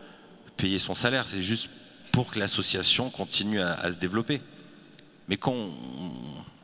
[0.55, 1.69] payer son salaire, c'est juste
[2.13, 4.39] pour que l'association continue à, se développer.
[5.29, 5.55] Mais quand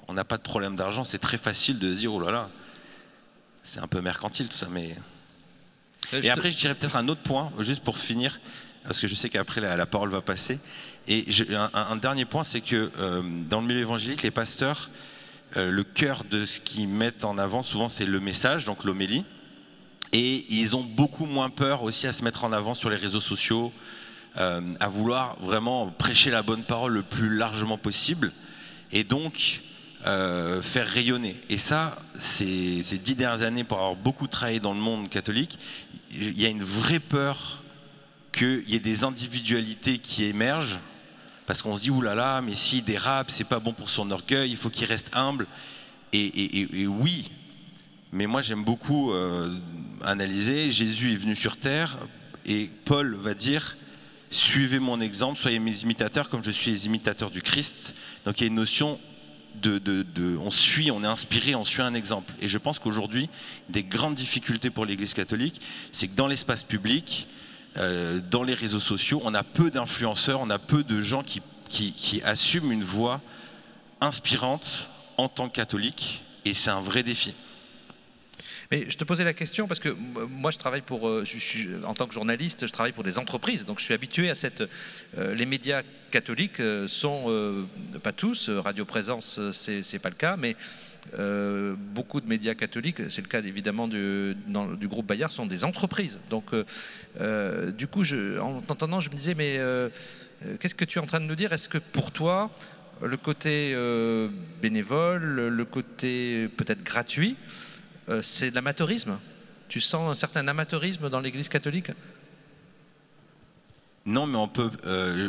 [0.08, 2.50] on n'a pas de problème d'argent, c'est très facile de se dire oh là là,
[3.64, 4.68] c'est un peu mercantile tout ça.
[4.72, 4.96] Mais
[6.14, 8.40] et après, je dirais peut-être un autre point, juste pour finir,
[8.84, 10.60] parce que je sais qu'après la, parole va passer.
[11.08, 11.26] Et
[11.74, 14.90] un, dernier point, c'est que euh, dans le milieu évangélique, les pasteurs,
[15.58, 19.24] euh, le cœur de ce qu'ils mettent en avant, souvent, c'est le message, donc l'homélie.
[20.14, 23.20] Et ils ont beaucoup moins peur aussi à se mettre en avant sur les réseaux
[23.20, 23.72] sociaux,
[24.38, 28.32] euh, à vouloir vraiment prêcher la bonne parole le plus largement possible,
[28.92, 29.62] et donc
[30.62, 31.36] faire rayonner.
[31.50, 35.60] Et ça, ces, ces dix dernières années, pour avoir beaucoup travaillé dans le monde catholique,
[36.12, 37.62] il y a une vraie peur
[38.32, 40.80] qu'il y ait des individualités qui émergent
[41.50, 44.12] parce qu'on se dit oulala, là là, mais s'il dérape, c'est pas bon pour son
[44.12, 45.48] orgueil, il faut qu'il reste humble.
[46.14, 47.32] Et, oui,
[48.14, 49.58] mais moi j'aime beaucoup euh,
[50.04, 50.70] analyser.
[50.70, 51.98] Jésus est venu sur terre
[52.46, 53.78] et Paul va dire
[54.30, 57.94] suivez mon exemple, soyez mes imitateurs comme je suis les imitateurs du Christ.
[58.26, 59.00] Donc il y a une notion
[59.56, 62.34] de, on suit, on est inspiré, on suit un exemple.
[62.42, 63.30] Et je pense qu'aujourd'hui,
[63.70, 65.62] des grandes difficultés pour l'Église catholique,
[65.92, 67.28] c'est que dans l'espace public,
[67.78, 71.42] euh, dans les réseaux sociaux, on a peu d'influenceurs, on a peu de gens qui,
[71.68, 73.22] qui, assument une voix
[74.02, 77.34] inspirante en tant que catholique, et c'est un vrai défi.
[78.72, 79.90] Mais je te posais la question parce que
[80.30, 81.24] moi, je travaille pour, euh,
[81.86, 84.64] en tant que journaliste, je travaille pour des entreprises, donc je suis habitué à cette.
[85.18, 87.66] Euh, les médias catholiques sont
[88.04, 90.56] pas tous, Radio Présence, c'est pas le cas, mais
[91.18, 94.36] euh, beaucoup de médias catholiques, c'est le cas évidemment du,
[94.84, 96.20] groupe Bayard, sont des entreprises.
[96.30, 96.64] Donc, euh,
[97.20, 98.04] euh, du coup,
[98.42, 99.60] en t'entendant, je me disais, mais
[100.60, 101.54] qu'est-ce que tu es en train de nous dire?
[101.54, 102.52] Est-ce que pour toi,
[103.02, 103.76] le côté
[104.62, 107.36] bénévole, le côté peut-être gratuit,
[108.22, 109.18] c'est de l'amateurisme
[109.68, 111.92] Tu sens un certain amateurisme dans l'Église catholique?
[114.06, 114.70] Non, mais on peut.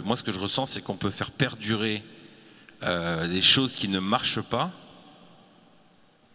[0.05, 2.03] moi, ce que je ressens, c'est qu'on peut faire perdurer
[2.83, 4.73] des choses qui ne marchent pas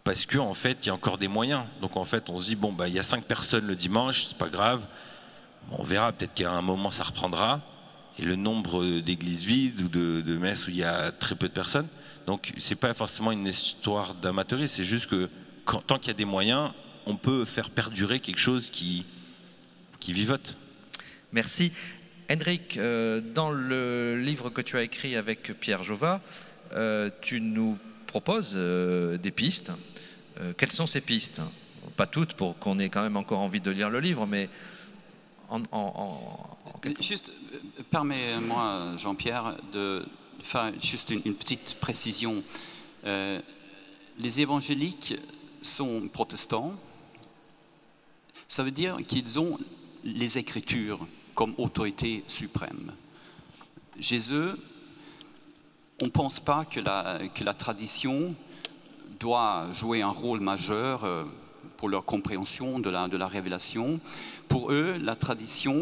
[0.06, 1.64] parce qu'en en fait, il y a encore des moyens.
[1.80, 4.26] Donc en fait, on se dit, bon, bah, il y a cinq personnes le dimanche,
[4.26, 4.80] c'est pas grave.
[5.72, 7.60] on verra, peut-être qu'à un moment, ça reprendra.
[8.16, 11.52] Et le nombre d'églises vides ou de, messes où il y a très peu de
[11.52, 11.88] personnes.
[12.28, 15.28] Donc c'est pas forcément une histoire d'amateurisme, c'est juste que
[15.86, 16.72] tant qu'il y a des moyens,
[17.06, 19.04] on peut faire perdurer quelque chose qui,
[20.00, 20.56] qui vivote.
[21.32, 21.72] Merci.
[22.30, 26.20] Hendrik, euh, dans le livre que tu as écrit avec Pierre Jova,
[26.72, 29.72] euh, tu nous proposes euh, des pistes
[30.40, 31.40] euh, quelles sont ces pistes?
[31.96, 34.48] Pas toutes, pour qu'on ait quand même encore envie de lire le livre, mais
[35.48, 35.62] en,
[37.00, 37.32] Juste,
[37.90, 40.04] permets-moi, Jean-Pierre, de
[40.40, 42.34] faire juste une, petite précision.
[43.06, 43.40] Euh,
[44.18, 45.14] les évangéliques
[45.66, 46.72] sont protestants.
[48.48, 49.58] Ça veut dire qu'ils ont
[50.04, 52.92] les Écritures comme autorité suprême.
[53.98, 54.50] Jésus,
[56.00, 58.34] on ne pense pas que la, que la tradition
[59.18, 61.24] doit jouer un rôle majeur euh,
[61.76, 63.98] pour leur compréhension de la, de la révélation.
[64.48, 65.80] Pour eux, la tradition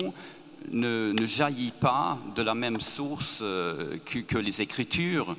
[0.71, 5.37] ne, jaillit pas de la même source euh, que, les Écritures,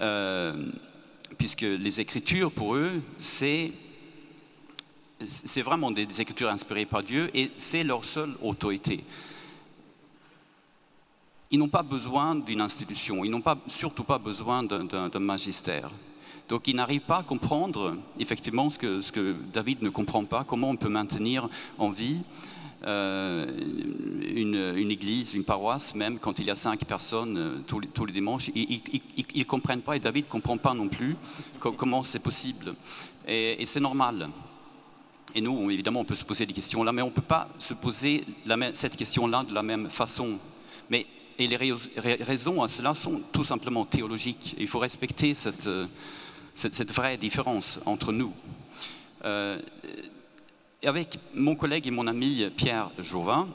[0.00, 0.54] euh,
[1.40, 3.72] puisque les Écritures, pour eux, c'est
[5.26, 9.02] c'est vraiment des, Écritures inspirées par Dieu et c'est leur seule autorité.
[11.50, 15.90] ils n'ont pas besoin d'une institution, ils n'ont pas, surtout pas besoin d'un magistère.
[16.50, 20.44] Donc ils n'arrivent pas à comprendre effectivement ce que, ce que, David ne comprend pas,
[20.44, 21.48] comment on peut maintenir
[21.78, 22.22] en vie
[22.86, 23.46] euh,
[24.34, 28.06] une, église, une paroisse, même quand il y a cinq personnes euh, tous, les, tous,
[28.06, 28.50] les, dimanches.
[28.54, 28.80] Ils
[29.34, 31.14] ne comprennent pas et David ne comprend pas non plus
[31.58, 32.72] comment c'est possible.
[33.28, 34.28] Et, c'est normal.
[35.34, 37.48] Et nous, évidemment, on peut se poser des questions là, mais on ne peut pas
[37.58, 38.24] se poser
[38.72, 40.38] cette question-là de la même façon.
[40.88, 41.06] Mais
[41.38, 44.54] et les raisons à cela sont tout simplement théologiques.
[44.58, 45.86] Il faut respecter cette, euh,
[46.54, 48.32] cette, vraie différence entre nous.
[50.86, 53.46] Avec mon collègue et mon ami Pierre Jauvin,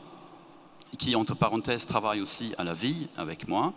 [0.98, 3.74] qui entre parenthèses travaille aussi à la vie avec moi,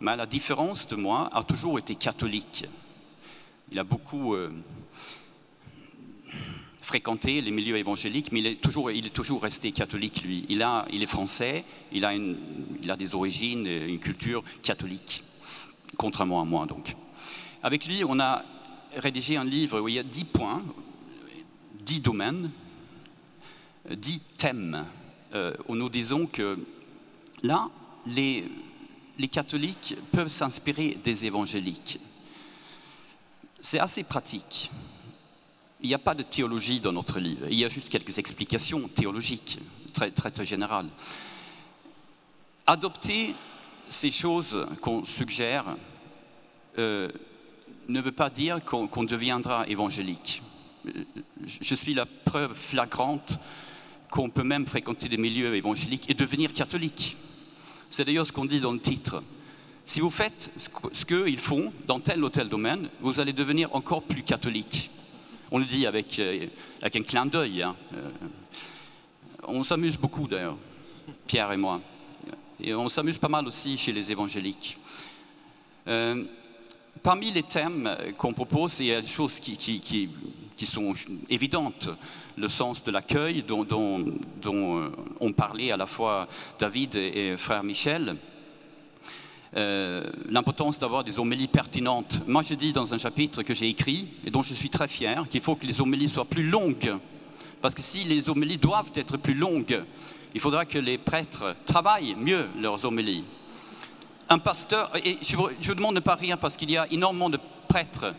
[0.00, 2.66] mais la différence de moi a toujours été catholique.
[3.70, 4.50] Il a beaucoup euh,
[6.80, 10.46] fréquenté les milieux évangéliques, mais il est toujours, il est toujours resté catholique, lui.
[10.48, 15.24] Il, est français, il a, il a des origines, une culture catholique,
[15.96, 16.94] contrairement à moi donc.
[17.62, 18.44] Avec lui, on a
[18.96, 20.62] rédigé un livre où il y a dix points,
[21.80, 22.50] dix domaines,
[23.96, 24.84] dix thèmes,
[25.34, 26.58] euh, où nous disons que
[27.42, 27.68] là,
[28.06, 28.44] les,
[29.18, 31.98] les catholiques peuvent s'inspirer des évangéliques.
[33.60, 34.70] C'est assez pratique.
[35.80, 38.86] Il n'y a pas de théologie dans notre livre, il y a juste quelques explications
[38.88, 39.58] théologiques,
[39.92, 40.88] très, très, très générales.
[42.66, 43.34] Adopter
[43.88, 45.64] ces choses qu'on suggère
[46.78, 47.10] euh,
[47.88, 50.42] ne veut pas dire qu'on deviendra évangélique.
[51.46, 53.38] Je suis la preuve flagrante
[54.12, 57.16] qu'on peut même fréquenter des milieux évangéliques et devenir catholique.
[57.88, 59.22] C'est d'ailleurs ce qu'on dit dans le titre.
[59.86, 60.50] Si vous faites
[60.92, 64.90] ce qu'ils font dans tel ou tel domaine, vous allez devenir encore plus catholique.
[65.50, 66.46] On le dit avec, euh,
[66.82, 67.62] avec un clin d'œil.
[67.62, 67.74] Hein.
[67.94, 68.10] Euh,
[69.44, 70.58] on s'amuse beaucoup d'ailleurs,
[71.26, 71.80] Pierre et moi.
[72.60, 74.76] Et on s'amuse pas mal aussi chez les évangéliques.
[75.88, 76.22] Euh,
[77.02, 80.10] parmi les thèmes qu'on propose, il y a des choses qui, qui, qui,
[80.66, 80.94] sont
[81.28, 81.88] évidentes.
[82.36, 84.04] Le sens de l'accueil dont, dont,
[84.40, 84.88] dont, euh,
[85.20, 88.16] ont parlé à la fois David et, frère Michel.
[89.54, 92.20] Euh, l'importance d'avoir des homélies pertinentes.
[92.26, 95.26] Moi, je dis dans un chapitre que j'ai écrit et dont je suis très fier
[95.28, 96.94] qu'il faut que les homélies soient plus longues.
[97.60, 99.82] Parce que si les homélies doivent être plus longues,
[100.34, 103.24] il faudra que les prêtres travaillent mieux leurs homélies
[104.32, 107.28] un pasteur, et je vous, demande de ne pas rire parce qu'il y a énormément
[107.28, 108.14] de prêtres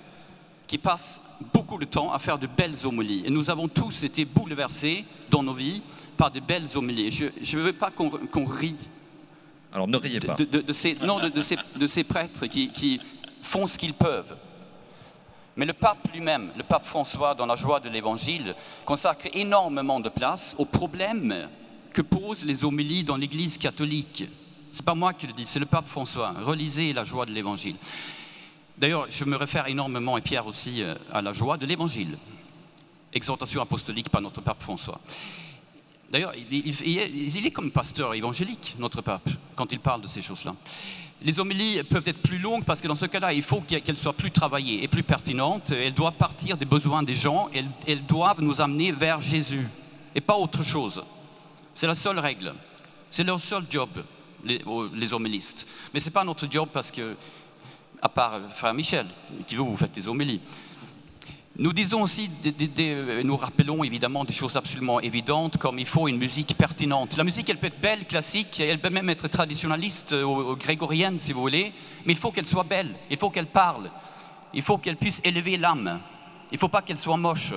[0.68, 3.24] qui passent beaucoup de temps à faire de belles homélies.
[3.26, 5.82] Et nous avons tous été bouleversés dans nos vies
[6.18, 7.12] par de belles homélies.
[7.12, 8.78] Je ne veux pas qu'on rit.
[9.74, 10.36] Alors ne riez pas.
[10.36, 13.02] De, ces, non, de, ces, de ces, prêtres qui, qui
[13.42, 14.36] font ce qu'ils peuvent.
[15.56, 20.10] Mais le pape lui-même, le pape François, dans la joie de l'Évangile, consacre énormément de
[20.10, 21.48] place aux problèmes
[21.92, 24.28] que posent les homélies dans l'Église catholique.
[24.72, 26.34] C'est pas moi qui le dis, c'est le pape François.
[26.44, 27.76] Relisez la joie de l'évangile.
[28.78, 32.18] D'ailleurs, je me réfère énormément, et Pierre aussi, euh, à la joie de l'évangile.
[33.14, 35.00] Exhortation apostolique par notre pape François.
[36.12, 40.56] D'ailleurs, il, est comme pasteur évangélique, notre pape, quand il parle de ces choses-là.
[41.24, 44.14] Les homélies peuvent être plus longues parce que dans ce cas-là, il faut qu'elles soient
[44.14, 45.72] plus travaillées et plus pertinentes.
[45.72, 49.68] Elles doivent partir des besoins des gens, elles, elles doivent nous amener vers Jésus
[50.14, 51.04] et pas autre chose.
[51.74, 52.54] C'est la seule règle.
[53.10, 53.90] C'est leur seul job
[54.44, 55.68] les, homélistes.
[55.94, 57.16] Mais ce n'est pas notre job parce que,
[58.04, 59.06] à part Frère Michel,
[59.48, 60.42] qui veut vous faites des homélies.
[61.56, 62.30] Nous disons aussi,
[63.24, 67.16] nous rappelons évidemment des choses absolument évidentes, comme il faut une musique pertinente.
[67.16, 71.32] La musique, elle peut être belle, classique, elle peut même être traditionnaliste, ou grégorienne si
[71.32, 71.72] vous voulez,
[72.06, 73.90] mais il faut qu'elle soit belle, il faut qu'elle parle,
[74.54, 76.02] il faut qu'elle puisse élever l'âme,
[76.52, 77.54] il ne faut pas qu'elle soit moche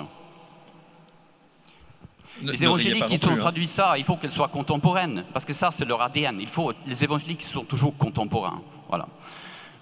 [2.43, 3.37] les évangéliques qui ont hein.
[3.37, 6.39] traduit ça, il faut qu'elles soient contemporaines, parce que ça, c'est leur ADN.
[6.39, 8.61] Il faut, les évangéliques sont toujours contemporains.
[8.89, 9.07] Voilà.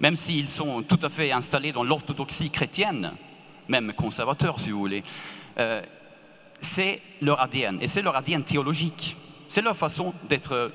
[0.05, 3.11] Même s'ils sont tout à fait installés dans l'orthodoxie chrétienne,
[3.69, 5.03] même conservateurs, si vous voulez,
[5.57, 5.81] euh,
[6.61, 7.79] c'est leur ADN.
[7.81, 9.17] Et c'est leur ADN théologique.
[9.49, 10.71] C'est leur façon d'être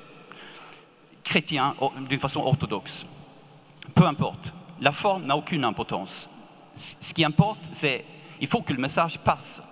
[1.22, 1.76] chrétien
[2.08, 3.06] d'une façon orthodoxe.
[3.94, 4.52] Peu importe.
[4.80, 6.28] La forme n'a aucune importance.
[6.74, 8.04] Ce qui importe, c'est
[8.40, 9.62] il faut que le message passe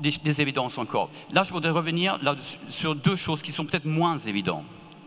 [0.00, 1.10] des, évidences encore.
[1.32, 2.18] Là, je voudrais revenir
[2.68, 4.64] sur deux choses qui sont peut-être moins évidentes,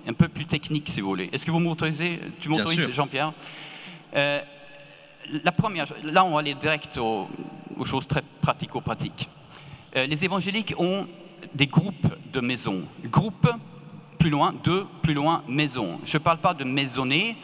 [0.07, 1.29] un peu plus techniques, si vous voulez.
[1.31, 2.19] Est-ce que vous m'autorisez?
[2.39, 3.31] Tu m'autorises, Jean-Pierre?
[4.15, 4.39] Euh,
[5.43, 7.27] La première, là, on va aller direct aux,
[7.85, 9.27] choses très pratico-pratiques.
[9.95, 11.07] Euh, les évangéliques ont
[11.53, 12.81] des groupes de maisons.
[13.05, 13.49] Groupe,
[14.19, 15.99] plus loin, deux, plus loin, maison.
[16.05, 17.35] Je ne parle pas de maisonnées,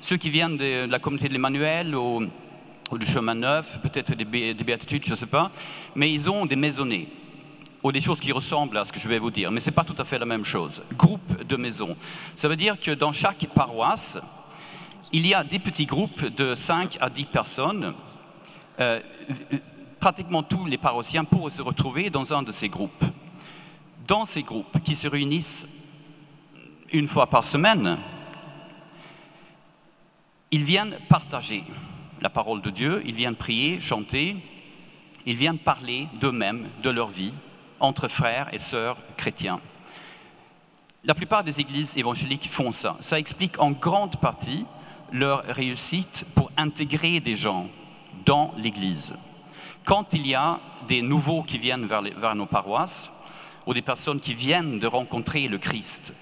[0.00, 2.26] ceux qui viennent de, la communauté de l'Emmanuel ou
[2.90, 5.50] ou du chemin neuf, peut-être des, béatitudes, je ne sais pas,
[5.94, 7.08] mais ils ont des maisonnées.
[7.84, 9.74] Ou des choses qui ressemblent à ce que je vais vous dire, mais ce n'est
[9.74, 10.82] pas tout à fait la même chose.
[10.96, 11.94] Groupe de maisons.
[12.34, 14.18] Ça veut dire que dans chaque paroisse,
[15.12, 17.94] il y a des petits groupes de 5 à 10 personnes.
[18.80, 19.00] Euh,
[20.00, 23.04] pratiquement tous les paroissiens pourraient se retrouver dans un de ces groupes.
[24.08, 25.66] Dans ces groupes qui se réunissent
[26.90, 27.98] une fois par semaine,
[30.50, 31.62] ils viennent partager
[32.22, 34.36] la parole de Dieu, ils viennent prier, chanter,
[35.26, 37.32] ils viennent parler d'eux-mêmes, de leur vie,
[37.80, 39.60] entre frères et sœurs chrétiens.
[41.04, 42.96] La plupart des églises évangéliques font ça.
[43.00, 44.64] Ça explique en grande partie
[45.12, 47.66] leur réussite pour intégrer des gens
[48.24, 49.14] dans l'église.
[49.84, 50.58] Quand il y a
[50.88, 53.10] des nouveaux qui viennent vers, nos paroisses,
[53.66, 56.14] ou des personnes qui viennent de rencontrer le Christ,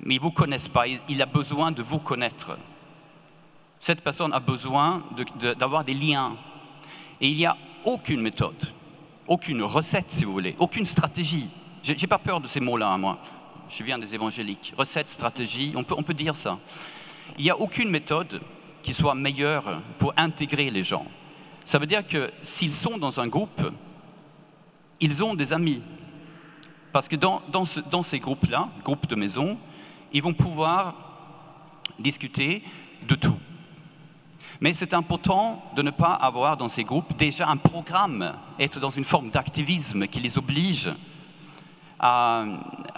[0.00, 2.56] mais ils ne vous connaissent pas, il a besoin de vous connaître.
[3.78, 5.02] Cette personne a besoin
[5.58, 6.36] d'avoir des liens.
[7.20, 8.68] Et il n'y a aucune méthode,
[9.32, 11.46] aucune recette, si vous voulez, aucune stratégie.
[11.82, 13.18] Je n'ai pas peur de ces mots-là, moi.
[13.70, 14.74] Je viens des évangéliques.
[14.76, 16.58] Recette, stratégie, on peut, dire ça.
[17.38, 18.42] Il n'y a aucune méthode
[18.82, 21.06] qui soit meilleure pour intégrer les gens.
[21.64, 23.72] Ça veut dire que s'ils sont dans un groupe,
[25.00, 25.80] ils ont des amis.
[26.92, 29.56] Parce que dans, dans, dans ces groupes-là, groupes de maison,
[30.12, 30.94] ils vont pouvoir
[31.98, 32.62] discuter
[33.08, 33.38] de tout.
[34.62, 38.90] Mais c'est important de ne pas avoir dans ces groupes déjà un programme, être dans
[38.90, 40.88] une forme d'activisme qui les oblige
[41.98, 42.44] à,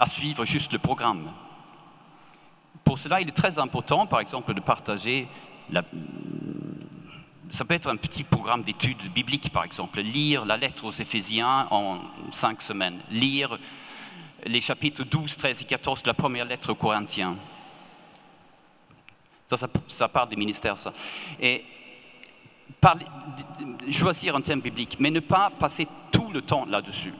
[0.05, 1.27] suivre juste le programme.
[2.83, 5.27] Pour cela, il est très important, par exemple, de partager
[7.49, 10.01] ça peut être un petit programme d'études bibliques, par exemple.
[10.01, 11.97] Lire la lettre aux Éphésiens en
[12.29, 12.99] cinq semaines.
[13.09, 13.57] Lire
[14.45, 17.35] les chapitres 12, 13 et 14 de la première lettre aux Corinthiens.
[19.47, 20.91] Ça, ça, part des ministères, ça.
[21.39, 21.63] Et
[23.91, 27.13] choisir un thème biblique, mais ne pas passer tout le temps là-dessus.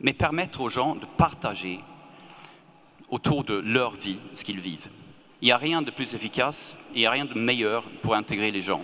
[0.00, 1.80] Mais permettre aux gens de partager
[3.08, 4.88] autour de leur vie ce qu'ils vivent.
[5.40, 8.50] Il n'y a rien de plus efficace, il n'y a rien de meilleur pour intégrer
[8.50, 8.82] les gens.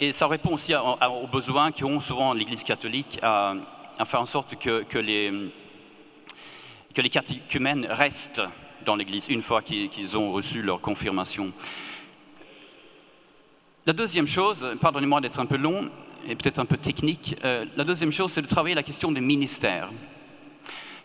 [0.00, 3.54] Et ça répond aussi aux besoins qu'ont souvent l'Église catholique à,
[4.04, 5.50] faire en sorte que, les,
[6.94, 8.42] que les restent
[8.86, 11.52] dans l'Église une fois qu'ils ont reçu leur confirmation.
[13.84, 15.90] La deuxième chose, pardonnez-moi d'être un peu long
[16.28, 19.20] et peut-être un peu technique, euh, la deuxième chose, c'est de travailler la question des
[19.20, 19.90] ministères.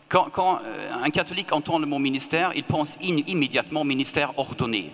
[0.08, 4.92] Quand, euh, un catholique entend le mot ministère, il pense immédiatement ministère ordonné,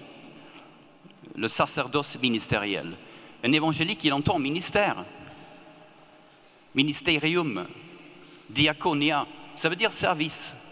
[1.36, 2.88] le sacerdoce ministériel.
[3.44, 4.96] Un évangélique, il entend ministère,
[6.76, 7.66] ministerium,
[8.50, 9.26] diaconia,
[9.56, 10.67] ça veut dire service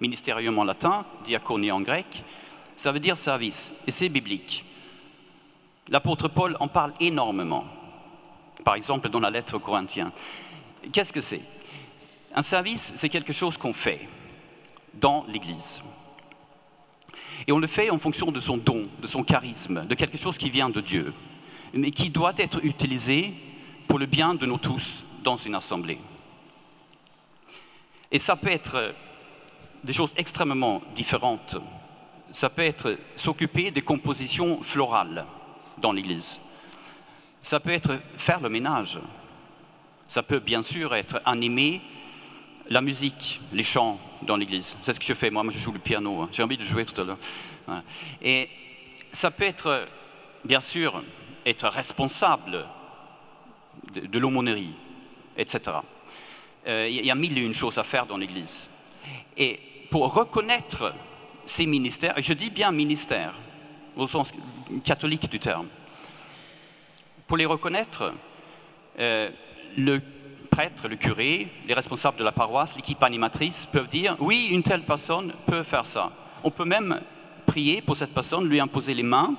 [0.00, 2.24] ministérium en latin, diaconie en grec,
[2.76, 4.64] ça veut dire service, et c'est biblique.
[5.88, 7.64] L'apôtre Paul en parle énormément,
[8.64, 10.12] par exemple dans la lettre aux Corinthiens.
[10.92, 11.42] Qu'est-ce que c'est?
[12.34, 14.08] Un service, c'est quelque chose qu'on fait
[14.94, 15.80] dans l'Église.
[17.46, 20.38] Et on le fait en fonction de son don, de son charisme, de quelque chose
[20.38, 21.12] qui vient de Dieu,
[21.72, 23.32] mais qui doit être utilisé
[23.88, 25.98] pour le bien de nous tous dans une assemblée.
[28.12, 28.94] Et ça peut être
[29.84, 31.56] des choses extrêmement différentes.
[32.32, 35.24] Ça peut être s'occuper des compositions florales
[35.78, 36.40] dans l'Église.
[37.42, 38.98] Ça peut être faire le ménage.
[40.06, 41.80] Ça peut bien sûr être animer
[42.68, 44.76] la musique, les chants dans l'Église.
[44.82, 45.30] C'est ce que je fais.
[45.30, 46.22] Moi, je joue le piano.
[46.22, 46.28] Hein.
[46.32, 47.18] J'ai envie de jouer tout à l'heure.
[48.22, 48.48] Et
[49.10, 49.86] ça peut être,
[50.44, 51.02] bien sûr,
[51.46, 52.64] être responsable
[53.94, 54.74] de, l'aumônerie,
[55.36, 55.78] etc.
[56.68, 58.68] Euh, il y a mille et une choses à faire dans l'Église.
[59.36, 59.58] Et
[59.90, 60.94] pour reconnaître
[61.44, 63.34] ces ministères, et je dis bien ministères,
[63.96, 64.32] au sens
[64.84, 65.66] catholique du terme,
[67.26, 68.12] pour les reconnaître,
[68.98, 69.28] euh,
[69.76, 70.00] le
[70.50, 74.82] prêtre, le curé, les responsables de la paroisse, l'équipe animatrice peuvent dire oui, une telle
[74.82, 76.10] personne peut faire ça.
[76.44, 77.00] On peut même
[77.46, 79.34] prier pour cette personne, lui imposer les mains,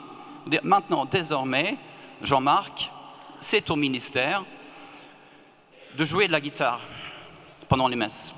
[0.47, 1.77] dire maintenant, désormais,
[2.21, 2.91] Jean-Marc,
[3.39, 4.43] c'est au ministère
[5.97, 6.79] de jouer de la guitare
[7.67, 8.33] pendant les messes.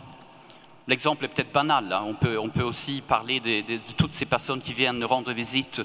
[0.87, 1.91] L'exemple est peut-être banal.
[1.93, 2.03] Hein.
[2.05, 2.13] On,
[2.49, 5.81] peut, aussi parler de, toutes ces personnes qui viennent rendre visite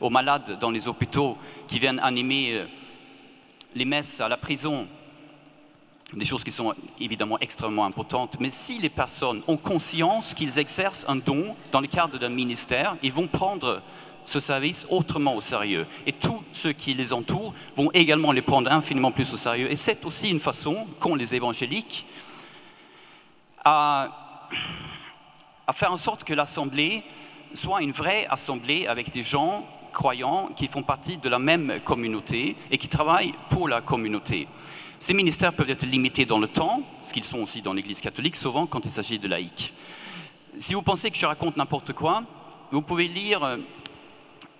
[0.00, 1.36] aux malades dans les hôpitaux,
[1.66, 2.66] qui viennent animer euh,
[3.74, 4.86] les messes à la prison.
[6.12, 8.36] Des choses qui sont évidemment extrêmement importantes.
[8.38, 12.96] Mais si les personnes ont conscience qu'ils exercent un don dans le cadre d'un ministère,
[13.02, 13.82] ils vont prendre
[14.24, 15.86] ce service autrement au sérieux.
[16.06, 19.70] Et tous ceux qui les entourent vont également les prendre infiniment plus au sérieux.
[19.70, 22.06] Et c'est aussi une façon qu'ont les évangéliques
[23.64, 24.25] à
[25.66, 27.02] à faire en sorte que l'assemblée
[27.54, 32.54] soit une vraie assemblée avec des gens croyants qui font partie de la même communauté
[32.70, 34.46] et qui travaillent pour la communauté.
[34.98, 38.36] Ces ministères peuvent être limités dans le temps, ce qu'ils sont aussi dans l'Église catholique,
[38.36, 39.72] souvent quand il s'agit de laïcs.
[40.58, 42.22] Si vous pensez que je raconte n'importe quoi,
[42.72, 43.58] vous pouvez lire euh,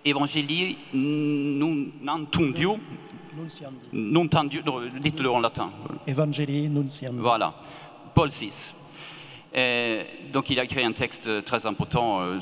[0.05, 2.77] Evangelii Nuntundio,
[3.93, 4.61] Nuntundio,
[4.99, 5.71] dites-le en latin.
[6.07, 7.19] Evangelii Nunciandi.
[7.19, 7.53] Voilà,
[8.13, 8.73] Paul VI.
[10.33, 12.39] Donc il a écrit un texte très important euh,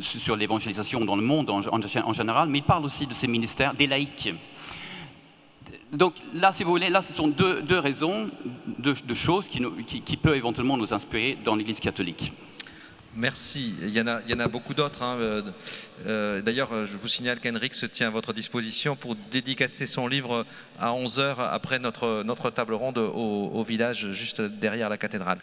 [0.00, 1.60] sur- l'évangélisation dans le monde en,
[2.12, 4.34] général, mais il parle aussi de ces ministères, des laïcs.
[5.92, 8.28] Donc là, si vous voulez, là, ce sont deux, raisons,
[8.78, 12.32] deux, choses qui, nous- qui peuvent éventuellement nous inspirer dans l'Église catholique.
[13.16, 13.74] Merci.
[13.82, 15.02] Il y en a, beaucoup d'autres.
[15.02, 15.16] hein.
[15.18, 15.42] Euh,
[16.06, 20.06] euh, D'ailleurs, euh, je vous signale qu'Henrik se tient à votre disposition pour dédicacer son
[20.06, 20.44] livre
[20.78, 25.38] à 11h après notre, notre table ronde au, village juste derrière la cathédrale.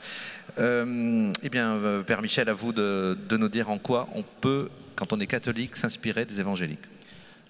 [0.59, 5.11] Eh bien, Père Michel, à vous de, de nous dire en quoi on peut, quand
[5.11, 6.79] on est catholique, s'inspirer des évangéliques.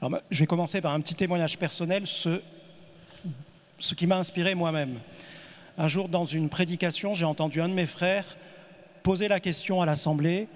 [0.01, 2.39] Alors, je vais commencer par un petit témoignage personnel, ce,
[3.77, 4.97] ce qui m'a inspiré moi-même.
[5.77, 8.25] Un jour, dans une prédication, j'ai entendu un de mes frères
[9.03, 10.47] poser la question à l'Assemblée,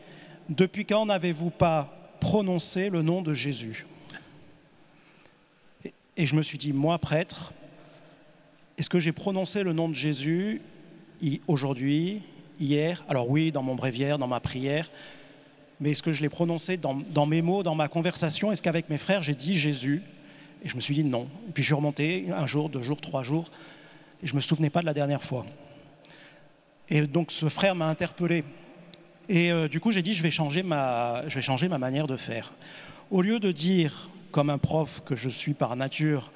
[0.50, 3.86] depuis quand n'avez-vous pas prononcé le nom de Jésus?
[6.16, 7.54] Et, je me suis dit, moi, prêtre,
[8.78, 10.62] est-ce que j'ai prononcé le nom de Jésus
[11.48, 12.22] aujourd'hui,
[12.60, 13.06] hier?
[13.10, 14.90] Alors oui, dans mon bréviaire, dans ma prière,
[15.80, 18.52] mais est-ce que je l'ai prononcé dans, dans mes mots, dans ma conversation?
[18.52, 20.02] Est-ce qu'avec mes frères, j'ai dit Jésus?
[20.64, 21.28] Et je me suis dit non.
[21.50, 23.52] Et puis je suis remonté un jour, deux jours, trois jours,
[24.24, 25.46] et je ne me souvenais pas de la dernière fois.
[26.90, 28.44] Et donc ce frère m'a interpellé.
[29.30, 32.08] Et euh, du coup, j'ai dit je vais, changer ma, je vais changer ma manière
[32.08, 32.54] de faire.
[33.12, 36.32] Au lieu de dire, comme un prof que je suis par nature,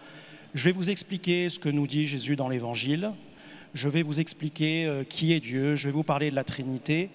[0.54, 3.12] je vais vous expliquer ce que nous dit Jésus dans l'Évangile,
[3.74, 7.10] je vais vous expliquer euh, qui est Dieu, je vais vous parler de la Trinité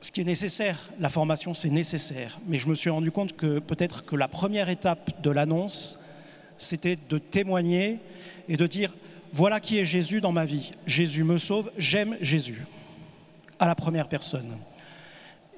[0.00, 3.58] ce qui est nécessaire, la formation c'est nécessaire, mais je me suis rendu compte que
[3.58, 6.00] peut-être que la première étape de l'annonce,
[6.56, 7.98] c'était de témoigner
[8.48, 8.94] et de dire,
[9.32, 10.72] voilà qui est Jésus dans ma vie.
[10.86, 12.64] Jésus me sauve, j'aime Jésus,
[13.58, 14.50] à la première personne.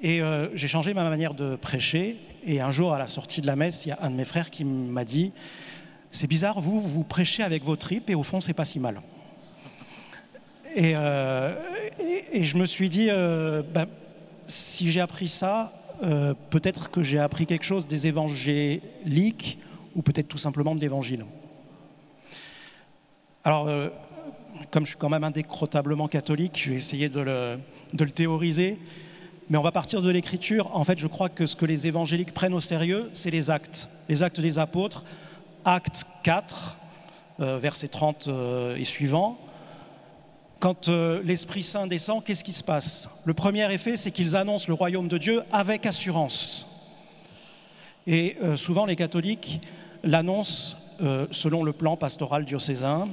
[0.02, 3.46] Et euh, j'ai changé ma manière de prêcher, et un jour à la sortie de
[3.46, 5.32] la messe, il y a un de mes frères qui m'a dit,
[6.10, 9.00] c'est bizarre, vous, vous prêchez avec vos tripes, et au fond c'est pas si mal.
[10.74, 11.54] Et, euh,
[12.32, 13.86] et- je me suis dit, euh, bah,
[14.46, 15.72] si j'ai appris ça,
[16.50, 19.58] peut-être que j'ai appris quelque chose des évangéliques
[19.94, 21.24] ou peut-être tout simplement de l'évangile.
[23.45, 23.88] Alors, euh,
[24.70, 28.78] comme je suis quand même indécrotablement catholique, je vais essayer de le, théoriser,
[29.51, 30.74] mais on va partir de l'écriture.
[30.76, 33.88] En fait, je crois que ce que les évangéliques prennent au sérieux, c'est les actes.
[34.09, 35.05] Les actes des apôtres,
[35.64, 36.76] acte 4,
[37.40, 39.38] euh, verset 30 euh, et suivant.
[40.61, 43.22] Quand euh, l'Esprit Saint descend, qu'est-ce qui se passe?
[43.24, 46.68] Le premier effet, c'est qu'ils annoncent le royaume de Dieu avec assurance.
[48.07, 49.61] Et euh, souvent, les catholiques
[50.05, 50.76] l'annoncent
[51.32, 53.09] selon le plan pastoral diocésain,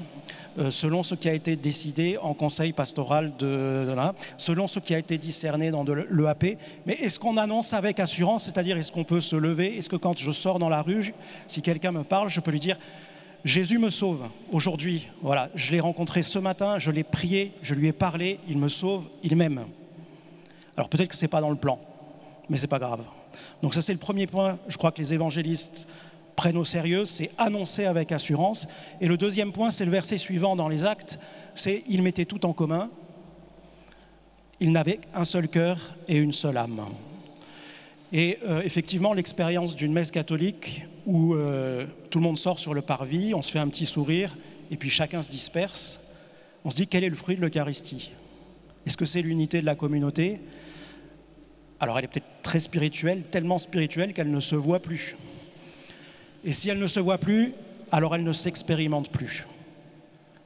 [0.69, 4.93] selon ce qui a été décidé en conseil pastoral de, de là, selon ce qui
[4.93, 6.57] a été discerné dans l'EAP.
[6.85, 9.77] Mais est-ce qu'on annonce avec assurance C'est-à-dire, est-ce qu'on peut se lever?
[9.77, 11.13] Est-ce que quand je sors dans la rue,
[11.47, 12.77] si quelqu'un me parle, je peux lui dire
[13.45, 15.07] Jésus me sauve aujourd'hui.
[15.21, 18.67] Voilà, je l'ai rencontré ce matin, je l'ai prié, je lui ai parlé, il me
[18.67, 19.65] sauve, il m'aime.
[20.75, 21.79] Alors peut-être que ce n'est pas dans le plan,
[22.49, 23.01] mais c'est pas grave.
[23.61, 25.87] Donc ça c'est le premier point, je crois que les évangélistes
[26.39, 28.65] prennent au sérieux, c'est annoncer avec assurance.
[29.01, 31.19] Et le deuxième point, c'est le verset suivant dans les actes,
[31.53, 32.89] c'est ils mettaient tout en commun,
[34.61, 36.85] ils n'avaient un seul cœur et une seule âme.
[38.13, 42.81] Et euh, effectivement, l'expérience d'une messe catholique où euh, tout le monde sort sur le
[42.81, 44.37] parvis, on se fait un petit sourire,
[44.71, 45.99] et puis chacun se disperse,
[46.63, 48.11] on se dit quel est le fruit de l'Eucharistie?
[48.85, 50.39] Est-ce que c'est l'unité de la communauté?
[51.81, 55.17] Alors elle est peut-être très spirituelle, tellement spirituelle qu'elle ne se voit plus.
[56.43, 57.53] Et si elle ne se voit plus,
[57.91, 59.45] alors elle ne s'expérimente plus.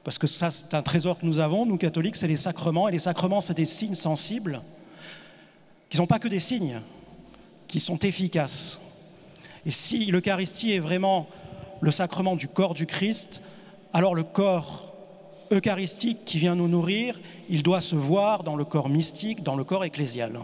[0.02, 2.88] Parce que ça, c'est un trésor que nous avons, nous catholiques, c'est les sacrements.
[2.88, 4.60] Et les sacrements, c'est des signes sensibles
[5.88, 6.80] qui ne sont pas que des signes,
[7.68, 8.80] qui sont efficaces.
[9.64, 11.28] Et si l'Eucharistie est vraiment
[11.80, 13.42] le sacrement du corps du Christ,
[13.92, 14.92] alors le corps
[15.52, 17.18] eucharistique qui vient nous nourrir,
[17.48, 20.38] il doit se voir dans le corps mystique, dans le corps ecclésial.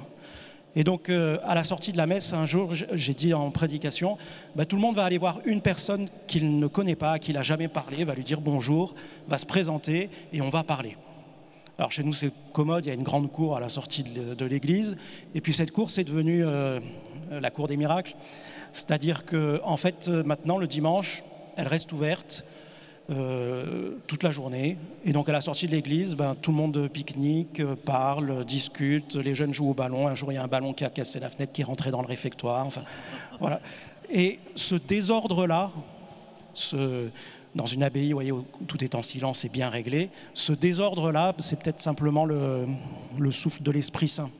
[0.77, 4.17] Et donc, euh, à la sortie de la messe, un jour, j'ai dit en prédication,
[4.55, 7.43] bah, tout le monde va aller voir une personne qu'il ne connaît pas, qu'il n'a
[7.43, 8.95] jamais parlé, va lui dire bonjour,
[9.29, 10.97] va se présenter et on va parler.
[11.77, 14.45] Alors chez nous, c'est commode, il y a une grande cour à la sortie de,
[14.45, 14.97] l'église,
[15.35, 16.79] et puis cette cour, c'est devenu euh,
[17.31, 18.15] la cour des miracles.
[18.73, 21.25] C'est-à-dire que, en fait, maintenant, le dimanche,
[21.57, 22.45] elle reste ouverte
[23.11, 24.77] euh, toute la journée.
[25.05, 29.17] Et donc, à la sortie de l'église, ben, tout le monde pique-nique, euh, parle, discute.
[29.17, 30.07] Les jeunes jouent au ballon.
[30.07, 31.91] Un jour, il y a un ballon qui a cassé la fenêtre, qui est rentré
[31.91, 32.65] dans le réfectoire.
[32.65, 32.83] Enfin,
[33.41, 33.61] voilà.
[34.11, 35.71] Et ce désordre-là,
[37.55, 40.11] dans une abbaye, voyez, où tout est en silence et bien réglé.
[40.35, 42.67] Ce désordre-là, c'est peut-être simplement le,
[43.19, 44.31] le souffle de l'Esprit Saint.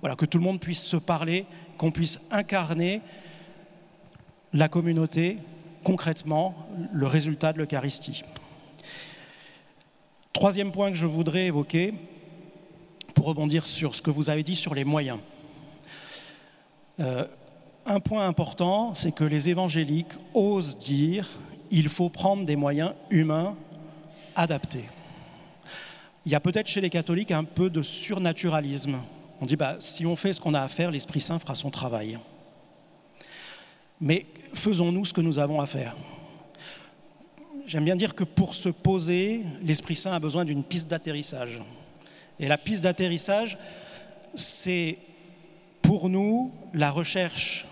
[0.00, 1.46] Voilà, que tout le monde puisse se parler,
[1.76, 3.00] qu'on puisse incarner
[4.52, 5.38] la communauté
[5.84, 6.54] concrètement,
[6.92, 8.22] le résultat de l'Eucharistie.
[10.32, 11.94] Troisième point que je voudrais évoquer,
[13.14, 15.18] pour rebondir sur ce que vous avez dit sur les moyens.
[17.00, 17.26] Euh,
[17.86, 21.28] un point important, c'est que les évangéliques osent dire
[21.70, 23.56] il faut prendre des moyens humains
[24.36, 24.84] adaptés.
[26.26, 28.96] Il y a peut-être chez les catholiques un peu de surnaturalisme.
[29.40, 31.70] On dit bah, si on fait ce qu'on a à faire, l'Esprit Saint fera son
[31.70, 32.18] travail.
[34.00, 35.96] Mais faisons-nous ce que nous avons à faire
[37.66, 41.60] J'aime bien dire que pour se poser, l'Esprit Saint a besoin d'une piste d'atterrissage.
[42.40, 43.58] Et la piste d'atterrissage,
[44.34, 44.96] c'est
[45.82, 47.66] pour nous la recherche,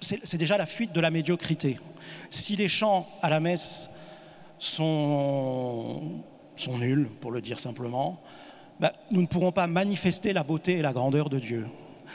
[0.00, 1.78] c'est déjà la fuite de la médiocrité.
[2.30, 3.90] Si les chants à la messe
[4.58, 6.22] sont,
[6.78, 8.20] nuls, pour le dire simplement,
[8.80, 11.66] bah, nous ne pourrons pas manifester la beauté et la grandeur de Dieu.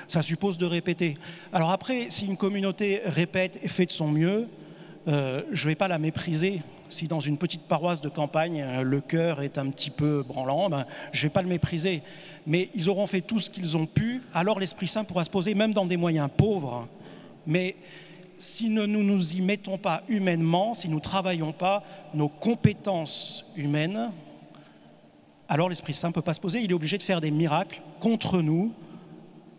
[0.07, 1.17] Ça suppose de répéter.
[1.51, 4.47] Alors après, si une communauté répète et fait de son mieux,
[5.07, 6.61] euh, je ne vais pas la mépriser.
[6.89, 10.69] Si dans une petite paroisse de campagne, euh, le cœur est un petit peu branlant,
[10.69, 12.01] ben, je ne vais pas le mépriser.
[12.45, 15.55] Mais ils auront fait tout ce qu'ils ont pu, alors l'Esprit Saint pourra se poser,
[15.55, 16.87] même dans des moyens pauvres.
[17.45, 17.75] Mais
[18.37, 21.83] si nous ne nous y mettons pas humainement, si nous ne travaillons pas
[22.13, 24.09] nos compétences humaines,
[25.49, 26.61] alors l'Esprit Saint ne peut pas se poser.
[26.61, 28.73] Il est obligé de faire des miracles contre nous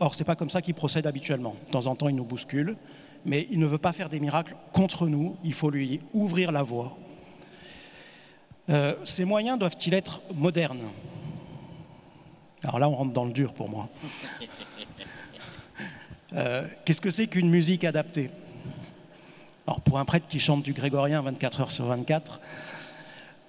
[0.01, 1.55] Or, ce n'est pas comme ça qu'il procède habituellement.
[1.67, 2.77] De temps en temps, il nous bouscule,
[3.25, 6.63] mais il ne veut pas faire des miracles contre nous, il faut lui ouvrir la
[6.63, 6.97] voie.
[8.71, 10.83] Euh, ces moyens doivent-ils être modernes?
[12.63, 13.89] Alors là, on rentre dans le dur pour moi.
[16.37, 18.29] Euh, qu'est-ce que c'est qu'une musique adaptée?
[19.69, 22.41] Alors, pour un prêtre qui chante du grégorien 24 heures sur 24,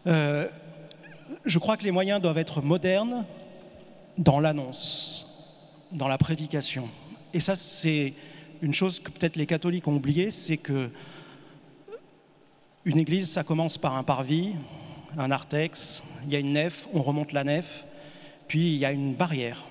[0.06, 0.48] euh,
[1.46, 3.26] je crois que les moyens doivent être modernes
[4.20, 5.35] dans l'annonce
[5.92, 6.88] dans la prédication.
[7.34, 8.14] Et ça, c'est
[8.62, 10.90] une chose que peut-être les catholiques ont oublié, c'est que
[12.86, 14.54] une église, ça commence par un parvis,
[15.18, 17.86] un narthex, il y a une nef, on remonte la nef,
[18.48, 19.66] puis il y a une barrière.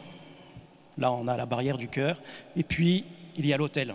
[0.98, 2.20] Là, on a la barrière du cœur,
[2.56, 3.04] et puis
[3.36, 3.94] il y a l'autel.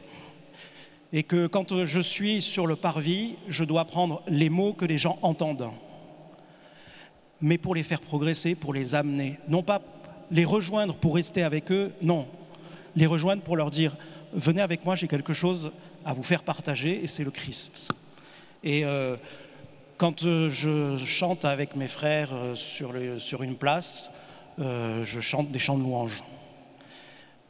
[1.11, 4.97] Et que quand je suis sur le parvis, je dois prendre les mots que les
[4.97, 5.69] gens entendent,
[7.41, 9.81] mais pour les faire progresser, pour les amener, non pas
[10.31, 12.27] les rejoindre pour rester avec eux, non.
[12.95, 13.95] Les rejoindre pour leur dire,
[14.33, 15.71] venez avec moi, j'ai quelque chose
[16.05, 17.91] à vous faire partager, et c'est le Christ.
[18.63, 19.15] Et euh,
[19.97, 22.93] quand euh, je chante avec mes frères euh, sur,
[23.43, 24.11] une place,
[24.57, 26.21] je chante des chants de louange.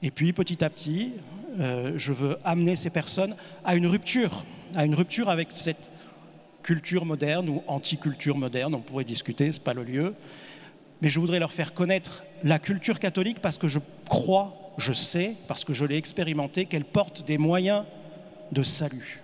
[0.04, 1.12] Et puis petit à petit,
[1.58, 4.44] je veux amener ces personnes à une rupture,
[4.76, 5.90] à une rupture avec cette
[6.62, 10.14] culture moderne ou anti-culture moderne, on pourrait discuter, ce n'est pas le lieu,
[11.02, 15.36] mais je voudrais leur faire connaître la culture catholique parce que je crois, je sais,
[15.48, 17.86] parce que je l'ai expérimenté, qu'elle porte des moyens
[18.52, 19.22] de salut.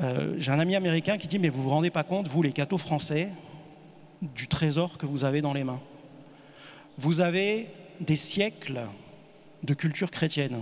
[0.00, 2.52] Euh, j'ai un ami américain qui dit, mais vous vous rendez pas compte, vous les
[2.52, 3.28] cathos français,
[4.22, 5.80] du trésor que vous avez dans les mains.
[6.98, 7.66] Vous avez
[8.00, 8.80] des siècles
[9.62, 10.56] de culture chrétienne.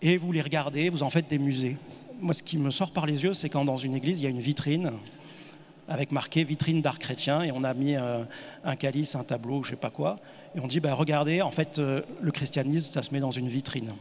[0.00, 1.76] Et vous les regardez, vous en faites des musées.
[2.20, 4.26] Moi, ce qui me sort par les yeux, c'est quand dans une église, il y
[4.26, 4.92] a une vitrine
[5.92, 9.76] avec marqué vitrine d'art chrétien, et on a mis un, calice, un tableau, je sais
[9.76, 10.18] pas quoi,
[10.56, 13.48] et on dit, bah, regardez, en fait, euh, le christianisme, ça se met dans une
[13.48, 13.92] vitrine.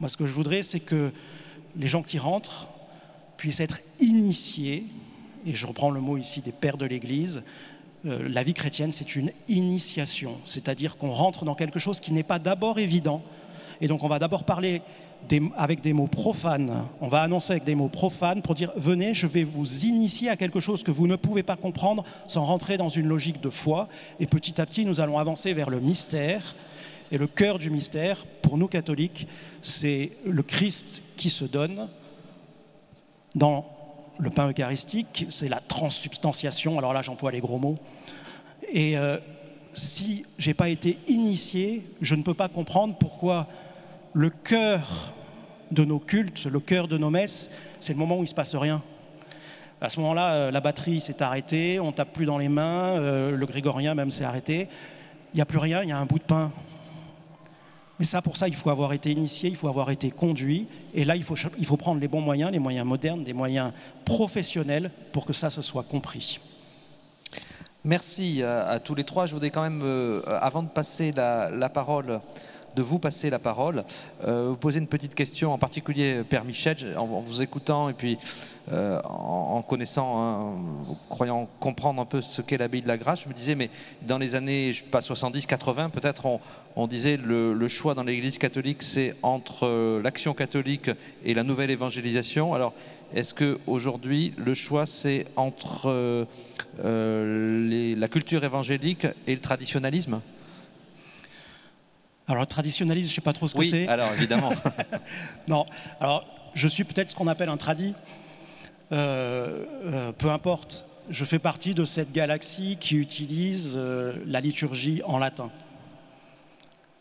[0.00, 1.12] Moi, ce que je voudrais, c'est que
[1.76, 2.68] les gens qui rentrent
[3.36, 4.84] puissent être initiés,
[5.46, 7.44] et je reprends le mot ici des pères de l'Église,
[8.06, 12.24] euh, la vie chrétienne, c'est une initiation, c'est-à-dire qu'on rentre dans quelque chose qui n'est
[12.24, 13.22] pas d'abord évident,
[13.80, 14.82] et donc on va d'abord parler
[15.56, 16.72] avec des mots profanes.
[17.00, 20.36] On va annoncer avec des mots profanes pour dire venez, je vais vous initier à
[20.36, 23.88] quelque chose que vous ne pouvez pas comprendre sans rentrer dans une logique de foi.
[24.20, 26.54] Et petit à petit, nous allons avancer vers le mystère.
[27.12, 29.28] Et le cœur du mystère, pour nous catholiques,
[29.62, 31.88] c'est le Christ qui se donne
[33.34, 33.66] dans
[34.18, 36.78] le pain eucharistique, c'est la transsubstantiation.
[36.78, 37.78] Alors là, j'emploie les gros mots.
[38.72, 39.18] Et euh,
[39.72, 43.48] si je n'ai pas été initié, je ne peux pas comprendre pourquoi
[44.14, 45.12] le cœur
[45.72, 47.50] de nos cultes, le cœur de nos messes,
[47.80, 48.80] c'est le moment où il ne se passe rien.
[49.80, 53.36] À ce moment-là, euh, la batterie s'est arrêtée, on tape plus dans les mains, euh,
[53.36, 54.68] le grégorien même s'est arrêté.
[55.32, 56.52] Il n'y a plus rien, il y a un bout de pain.
[57.98, 60.68] Mais ça, pour ça, il faut avoir été initié, il faut avoir été conduit.
[60.94, 63.72] Et là, il faut, prendre les bons moyens, les moyens modernes, des moyens
[64.04, 66.40] professionnels pour que ça se soit compris.
[67.84, 69.26] Merci à, tous les trois.
[69.26, 72.20] Je voudrais quand même, euh, avant de passer la parole
[72.74, 73.84] de vous passer la parole.
[74.26, 78.18] Euh, vous poser une petite question, en particulier Père Michel, en, vous écoutant et puis
[78.72, 80.56] euh, en, connaissant, hein,
[81.08, 83.70] croyant comprendre un peu ce qu'est l'abbaye de la Grâce, je me disais, mais
[84.02, 86.26] dans les années, je pas 70, 80, peut-être
[86.76, 90.90] on, disait le, le choix dans l'Église catholique, c'est entre euh, l'action catholique
[91.24, 92.54] et la nouvelle évangélisation.
[92.54, 92.72] Alors,
[93.14, 96.26] est-ce qu'aujourd'hui, le choix, c'est entre
[96.82, 100.20] la culture évangélique et le traditionnalisme
[102.26, 103.86] alors, le traditionnalisme, je ne sais pas trop ce que c'est.
[103.86, 104.50] alors évidemment.
[105.48, 105.66] non,
[106.00, 107.94] alors je suis peut-être ce qu'on appelle un tradi.
[108.92, 115.02] Euh, euh, peu importe, je fais partie de cette galaxie qui utilise euh, la liturgie
[115.04, 115.50] en latin,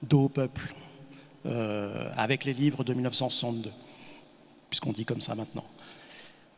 [0.02, 0.74] dos au peuple,
[2.16, 3.70] avec les livres de 1962,
[4.70, 5.66] puisqu'on dit comme ça maintenant.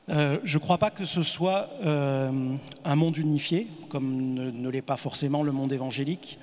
[0.07, 4.95] je ne crois pas que ce soit un monde unifié, comme ne, ne l'est pas
[4.95, 6.37] forcément le monde évangélique.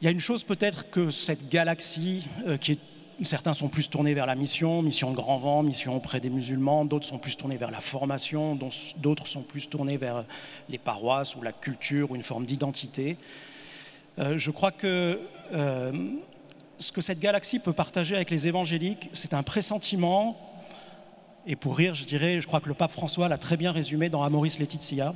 [0.00, 2.58] Il y a une chose peut-être que cette galaxie, euh,
[3.22, 6.84] certains sont plus tournés vers la mission, mission de grand vent, mission auprès des musulmans,
[6.84, 8.58] d'autres sont plus tournés vers la formation,
[8.96, 10.24] d'autres sont plus tournés vers
[10.68, 13.16] les paroisses ou la culture ou une forme d'identité.
[14.18, 15.18] Euh, je crois que
[15.52, 15.92] euh,
[16.78, 20.36] ce que cette galaxie peut partager avec les évangéliques, c'est un pressentiment,
[21.46, 24.08] et pour rire, je dirais, je crois que le pape François l'a très bien résumé
[24.08, 25.14] dans Amoris Laetitia,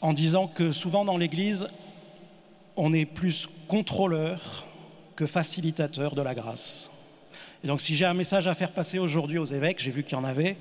[0.00, 1.68] en disant que souvent dans l'Église,
[2.76, 4.66] on est plus contrôleur
[5.16, 6.90] que facilitateur de la grâce.
[7.64, 10.12] Et donc si j'ai un message à faire passer aujourd'hui aux évêques, j'ai vu qu'il
[10.12, 10.56] y en avait,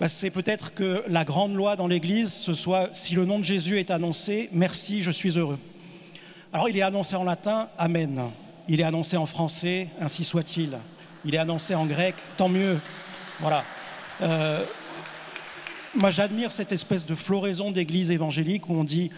[0.00, 3.44] bah, c'est peut-être que la grande loi dans l'Église, ce soit si le nom de
[3.44, 5.58] Jésus est annoncé, merci, je suis heureux.
[6.52, 8.22] Alors il est annoncé en latin, Amen.
[8.68, 10.76] Il est annoncé en français, ainsi soit-il.
[11.24, 12.78] Il est annoncé en grec, tant mieux.
[13.40, 13.64] Voilà.
[14.22, 14.64] Euh,
[15.94, 19.10] moi j'admire cette espèce de floraison d'église évangélique où on dit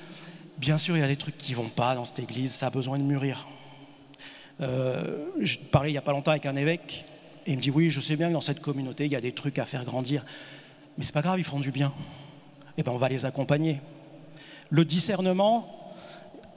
[0.60, 2.70] Bien sûr, il y a des trucs qui vont pas dans cette église, ça a
[2.70, 3.48] besoin de mûrir.
[4.60, 7.06] Euh, je parlais il n'y a pas longtemps avec un évêque,
[7.46, 9.22] et il me dit Oui, je sais bien que dans cette communauté, il y a
[9.22, 10.22] des trucs à faire grandir,
[10.98, 11.90] mais c'est pas grave, ils font du bien.
[12.76, 13.80] Eh bien, on va les accompagner.
[14.68, 15.66] Le discernement,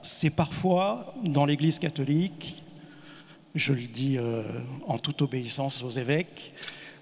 [0.02, 2.62] c'est parfois dans l'église catholique,
[3.54, 4.42] je le dis euh,
[4.86, 6.52] en toute obéissance aux évêques,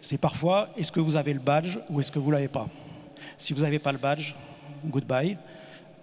[0.01, 2.69] c'est parfois est-ce que vous avez le badge ou est-ce que vous ne l'avez pas?
[3.37, 4.37] Si vous n'avez pas le badge,
[4.85, 5.37] goodbye.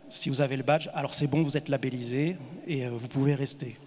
[0.10, 2.36] Si vous avez le badge, alors c'est bon, vous êtes labellisé
[2.68, 3.78] et euh, vous pouvez rester.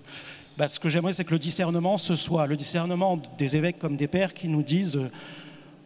[0.57, 3.97] Bah, ce que j'aimerais, c'est que le discernement, ce soit le discernement des évêques comme
[3.97, 5.11] des pères qui nous disent euh,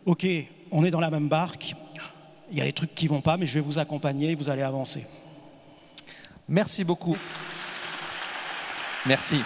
[0.05, 0.26] Ok,
[0.70, 1.74] on est dans la même barque,
[2.51, 4.51] il y a des trucs qui vont pas, mais je vais vous accompagner et vous
[4.51, 5.07] allez avancer.
[6.49, 7.16] Merci beaucoup.
[9.07, 9.41] Merci.